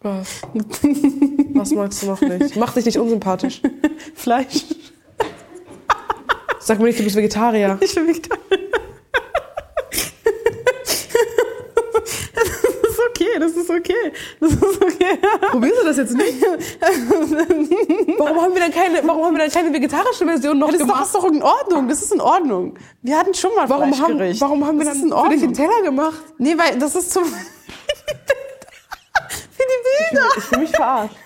[0.02, 0.42] Was?
[1.54, 2.54] Was magst du noch nicht?
[2.56, 3.62] Mach dich nicht unsympathisch.
[4.14, 4.66] Fleisch.
[6.60, 7.78] Sag mir nicht, du bist Vegetarier.
[7.80, 8.40] Ich bin Vegetarier.
[12.34, 13.00] Das ist
[13.36, 14.12] okay, das ist okay.
[14.40, 15.18] Das ist okay.
[15.50, 16.42] Probierst du das jetzt nicht?
[18.18, 21.04] Warum haben wir dann keine, warum haben wir dann keine vegetarische Version noch Das gemacht?
[21.06, 22.78] ist doch in Ordnung, das ist in Ordnung.
[23.02, 24.40] Wir hatten schon mal Warum haben, Fleischgericht.
[24.40, 25.68] warum haben wir das dann ist in für dich einen Ordnung.
[25.74, 26.22] Teller gemacht?
[26.38, 27.24] Nee, weil das ist zum...
[29.56, 30.28] Für die Bilder.
[30.36, 31.16] Ich fühle mich verarscht.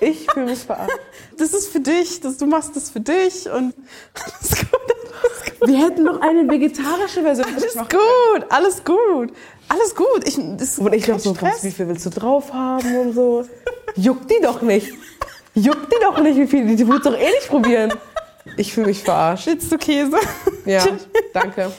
[0.00, 0.96] Ich fühle mich verarscht.
[1.36, 3.74] Das ist für dich, das, du machst das für dich und
[4.14, 5.68] alles gut.
[5.68, 7.46] Wir hätten noch eine vegetarische Version.
[7.54, 9.32] Alles gut, alles gut.
[9.68, 10.26] Alles gut.
[10.26, 11.56] Ich, das Und ich noch so, Stress.
[11.56, 13.44] was, wie viel willst du drauf haben und so.
[13.96, 14.92] Juckt die doch nicht.
[15.54, 16.76] Juckt die doch nicht, wie viel.
[16.76, 17.92] Die willst doch eh nicht probieren.
[18.56, 19.46] Ich fühle mich verarscht.
[19.46, 20.16] Willst du Käse?
[20.64, 20.84] Ja,
[21.32, 21.70] danke.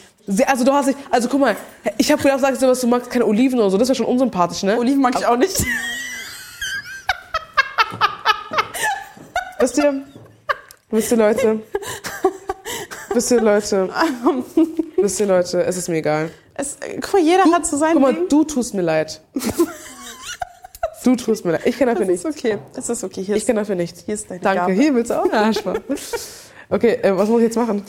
[0.46, 1.56] Also du hast nicht, also guck mal,
[1.98, 4.06] ich habe gedacht, sagst du was, du magst keine Oliven oder so, das wäre schon
[4.06, 4.78] unsympathisch, ne?
[4.78, 5.66] Oliven mag ich auch nicht.
[9.60, 10.04] Wisst ihr,
[10.92, 11.60] wisst ihr Leute,
[13.14, 13.90] wisst ihr Leute,
[14.98, 16.30] wisst ihr Leute, es ist mir egal.
[16.60, 18.28] Es, guck mal, jeder hat so sein Guck mal, Ding.
[18.28, 19.22] du tust mir leid.
[21.01, 21.62] Du tust mir leid.
[21.66, 22.39] Ich kann dafür Das ist nichts.
[22.39, 22.57] okay.
[22.74, 23.24] Das ist okay.
[23.24, 24.03] Hier Ich ist, kann dafür nichts.
[24.05, 24.60] hier ist deine Danke.
[24.60, 24.74] Gabe.
[24.74, 25.80] Hier willst du auch eine Arschbahn.
[26.70, 27.86] Okay, äh, was muss ich jetzt machen?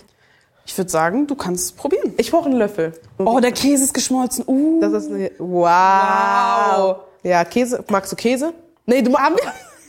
[0.65, 2.15] Ich würde sagen, du kannst es probieren.
[2.19, 2.93] Ich brauche einen Löffel.
[3.19, 4.45] Oh, der Käse ist geschmolzen.
[4.47, 4.81] Uh.
[4.81, 6.99] Das ist eine, wow.
[7.25, 7.83] Ja, Käse.
[7.91, 8.55] Magst du Käse?
[8.87, 9.45] Nee, du magst.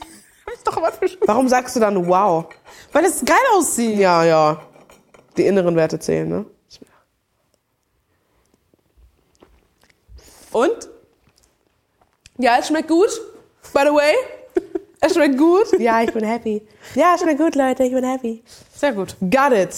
[0.66, 0.92] doch aber
[1.28, 2.46] Warum sagst du dann wow?
[2.92, 4.00] Weil es geil aussieht.
[4.00, 4.60] Ja, ja.
[5.38, 6.46] Die inneren Werte zählen, ne?
[10.52, 10.90] Und?
[12.38, 13.10] Ja, es schmeckt gut.
[13.74, 14.14] By the way.
[15.00, 15.80] Es schmeckt gut.
[15.80, 16.62] Ja, ich bin happy.
[16.94, 17.84] Ja, es schmeckt gut, Leute.
[17.84, 18.44] Ich bin happy.
[18.76, 19.16] Sehr gut.
[19.20, 19.76] Got it.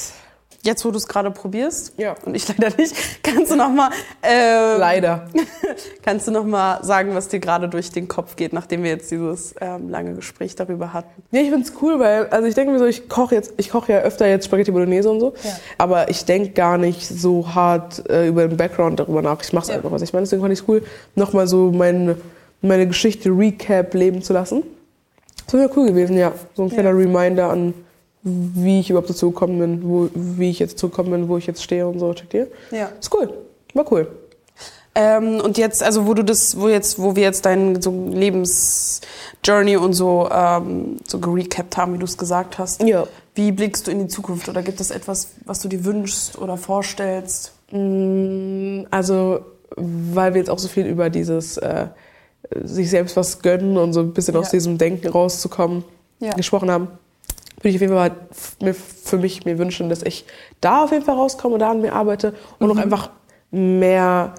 [0.66, 2.16] Jetzt, wo du es gerade probierst, Ja.
[2.26, 3.90] und ich leider nicht, kannst du noch mal,
[4.22, 5.28] äh, Leider.
[6.04, 9.12] kannst du noch mal sagen, was dir gerade durch den Kopf geht, nachdem wir jetzt
[9.12, 11.22] dieses ähm, lange Gespräch darüber hatten?
[11.32, 13.92] Ja, ich find's cool, weil, also ich denke mir so, ich koche jetzt, ich koche
[13.92, 15.52] ja öfter jetzt Spaghetti Bolognese und so, Ja.
[15.78, 19.42] aber ich denke gar nicht so hart äh, über den Background darüber nach.
[19.44, 19.76] Ich mache es Ja.
[19.76, 20.24] einfach, was ich meine.
[20.24, 20.82] Deswegen fand ich's cool,
[21.16, 22.16] nochmal so meine,
[22.62, 24.64] meine Geschichte Recap leben zu lassen.
[25.46, 26.32] Das wäre cool gewesen, ja.
[26.54, 27.74] So ein kleiner Reminder an,
[28.24, 31.46] wie ich überhaupt dazu gekommen bin, wo, wie ich jetzt dazu gekommen bin, wo ich
[31.48, 32.14] jetzt stehe und so.
[32.14, 32.48] Checkt ihr?
[32.72, 32.90] Ja.
[33.00, 33.34] Ist cool.
[33.74, 34.08] War cool.
[34.96, 39.76] Ähm, und jetzt, also wo du das, wo jetzt, wo wir jetzt deinen so Lebensjourney
[39.78, 42.84] und so ähm, so gerecapt haben, wie du es gesagt hast.
[42.84, 43.06] Ja.
[43.36, 44.48] Wie blickst du in die Zukunft?
[44.50, 47.54] Oder gibt es etwas, was du dir wünschst oder vorstellst?
[48.92, 49.40] Also,
[49.76, 51.88] weil wir jetzt auch so viel über dieses äh,
[52.64, 54.42] sich selbst was gönnen und so ein bisschen Ja.
[54.42, 55.84] aus diesem Denken rauszukommen
[56.20, 56.34] Ja.
[56.36, 56.88] gesprochen haben,
[57.64, 58.12] würde ich auf jeden Fall
[58.62, 60.26] mir, für mich mir wünschen, dass ich
[60.62, 62.74] da auf jeden Fall rauskomme und da an mir arbeite und Mhm.
[62.78, 63.10] auch einfach
[63.52, 64.34] mehr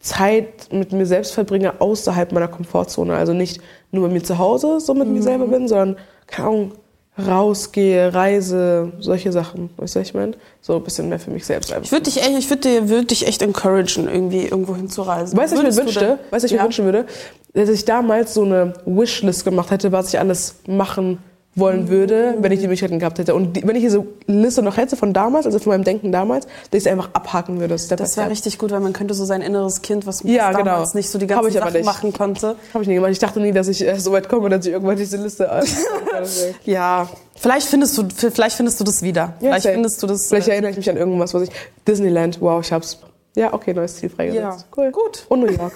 [0.00, 3.14] Zeit mit mir selbst verbringe außerhalb meiner Komfortzone.
[3.16, 5.22] Also nicht nur bei mir zu Hause so mit mir Mhm.
[5.22, 5.96] selber bin, sondern,
[6.26, 6.72] keine Ahnung,
[7.16, 9.70] rausgehe, reise, solche Sachen.
[9.76, 10.32] Weißt du, was ich meine?
[10.60, 11.84] So ein bisschen mehr für mich selbst einfach.
[11.86, 15.38] Ich würde dich echt, ich würde dir, würd dich echt encouragen, irgendwie irgendwo hinzureisen.
[15.38, 16.00] Weißt du, was ich mir wünschte?
[16.10, 16.64] Weißt du, was ich mir Ja.
[16.64, 17.06] wünschen würde?
[17.54, 21.18] Dass ich damals so eine Wishlist gemacht hätte, was ich alles machen
[21.56, 23.34] wollen würde, wenn ich die Möglichkeiten gehabt hätte.
[23.34, 26.46] Und die, wenn ich diese Liste noch hätte von damals, also von meinem Denken damals,
[26.70, 27.78] dass ich sie einfach abhaken würde.
[27.78, 30.56] Step Das wäre richtig gut, weil man könnte so sein inneres Kind, was Ja, was
[30.56, 30.70] genau.
[30.70, 32.56] damals nicht so die ganzen aber Sachen machen konnte.
[32.72, 33.12] Habe ich nie gemacht.
[33.12, 35.48] Ich dachte nie, dass ich äh, so weit komme, dass ich irgendwann diese Liste.
[36.64, 39.34] Ja, vielleicht findest du, vielleicht findest du das wieder.
[39.40, 39.74] vielleicht safe.
[39.74, 40.28] findest du das.
[40.28, 41.50] Vielleicht äh, erinnere ich mich an irgendwas, was ich.
[41.86, 42.98] Disneyland, wow, ich hab's.
[43.36, 44.66] Ja, okay, neues Ziel freigesetzt.
[44.70, 44.92] Ja, cool.
[44.92, 45.26] gut.
[45.28, 45.72] Und New York.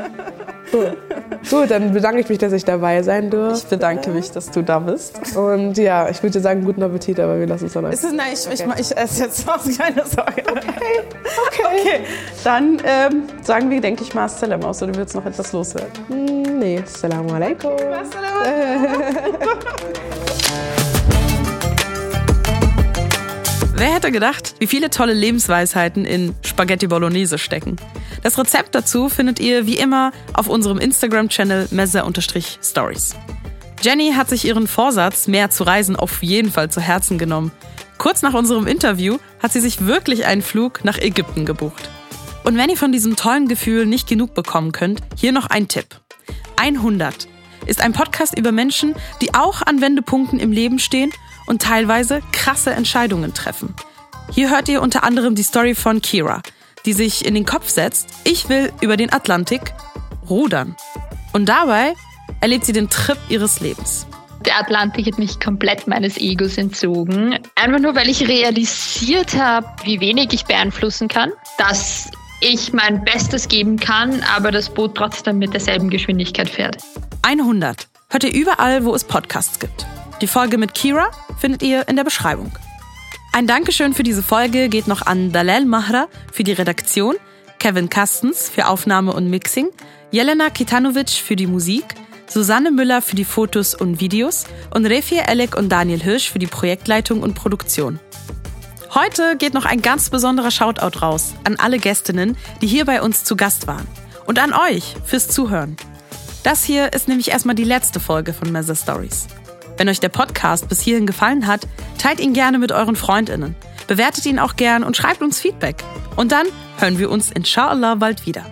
[0.74, 0.96] cool.
[1.48, 3.64] Gut, dann bedanke ich mich, dass ich dabei sein durfte.
[3.64, 5.34] Ich bedanke mich, dass du da bist.
[5.34, 8.12] Und ja, ich würde dir sagen, guten Appetit, aber wir lassen es dann Ist es,
[8.12, 10.42] nein, ich, ich, ich esse jetzt was, keine Sorge.
[10.50, 10.70] Okay,
[11.46, 11.62] okay.
[11.64, 12.00] okay.
[12.44, 15.92] Dann ähm, sagen wir, denke ich mal, Salam aus, oder du willst noch etwas loswerden?
[16.08, 17.72] Hm, Nee, Assalamu alaikum.
[23.74, 27.76] Wer hätte gedacht, wie viele tolle Lebensweisheiten in Spaghetti Bolognese stecken?
[28.22, 33.16] Das Rezept dazu findet ihr wie immer auf unserem Instagram-Channel messer-stories.
[33.80, 37.50] Jenny hat sich ihren Vorsatz, mehr zu reisen, auf jeden Fall zu Herzen genommen.
[37.96, 41.88] Kurz nach unserem Interview hat sie sich wirklich einen Flug nach Ägypten gebucht.
[42.44, 45.86] Und wenn ihr von diesem tollen Gefühl nicht genug bekommen könnt, hier noch ein Tipp.
[46.56, 47.26] 100
[47.66, 51.10] ist ein Podcast über Menschen, die auch an Wendepunkten im Leben stehen
[51.46, 53.74] und teilweise krasse Entscheidungen treffen.
[54.30, 56.42] Hier hört ihr unter anderem die Story von Kira,
[56.86, 59.74] die sich in den Kopf setzt, ich will über den Atlantik
[60.28, 60.76] rudern.
[61.32, 61.94] Und dabei
[62.40, 64.06] erlebt sie den Trip ihres Lebens.
[64.44, 67.38] Der Atlantik hat mich komplett meines Egos entzogen.
[67.54, 73.46] Einfach nur, weil ich realisiert habe, wie wenig ich beeinflussen kann, dass ich mein Bestes
[73.46, 76.78] geben kann, aber das Boot trotzdem mit derselben Geschwindigkeit fährt.
[77.22, 79.86] 100 hört ihr überall, wo es Podcasts gibt.
[80.22, 82.52] Die Folge mit Kira findet ihr in der Beschreibung.
[83.32, 87.16] Ein Dankeschön für diese Folge geht noch an Dalal Mahra für die Redaktion,
[87.58, 89.70] Kevin Kastens für Aufnahme und Mixing,
[90.12, 91.82] Jelena Kitanovic für die Musik,
[92.28, 96.46] Susanne Müller für die Fotos und Videos und Refi Elek und Daniel Hirsch für die
[96.46, 97.98] Projektleitung und Produktion.
[98.94, 103.24] Heute geht noch ein ganz besonderer Shoutout raus an alle Gästinnen, die hier bei uns
[103.24, 103.88] zu Gast waren.
[104.24, 105.76] Und an euch fürs Zuhören.
[106.44, 109.26] Das hier ist nämlich erstmal die letzte Folge von Mesa Stories.
[109.76, 111.66] Wenn euch der Podcast bis hierhin gefallen hat,
[111.98, 113.56] teilt ihn gerne mit euren FreundInnen.
[113.86, 115.82] Bewertet ihn auch gern und schreibt uns Feedback.
[116.16, 116.46] Und dann
[116.78, 118.44] hören wir uns inshallah bald wieder.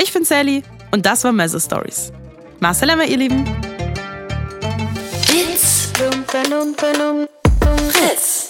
[0.00, 2.12] Ich bin Sally und das war Mesa Stories.
[2.60, 3.44] Marcelema, ihr Lieben.
[7.60, 7.78] Bum.
[7.90, 8.47] Fritz.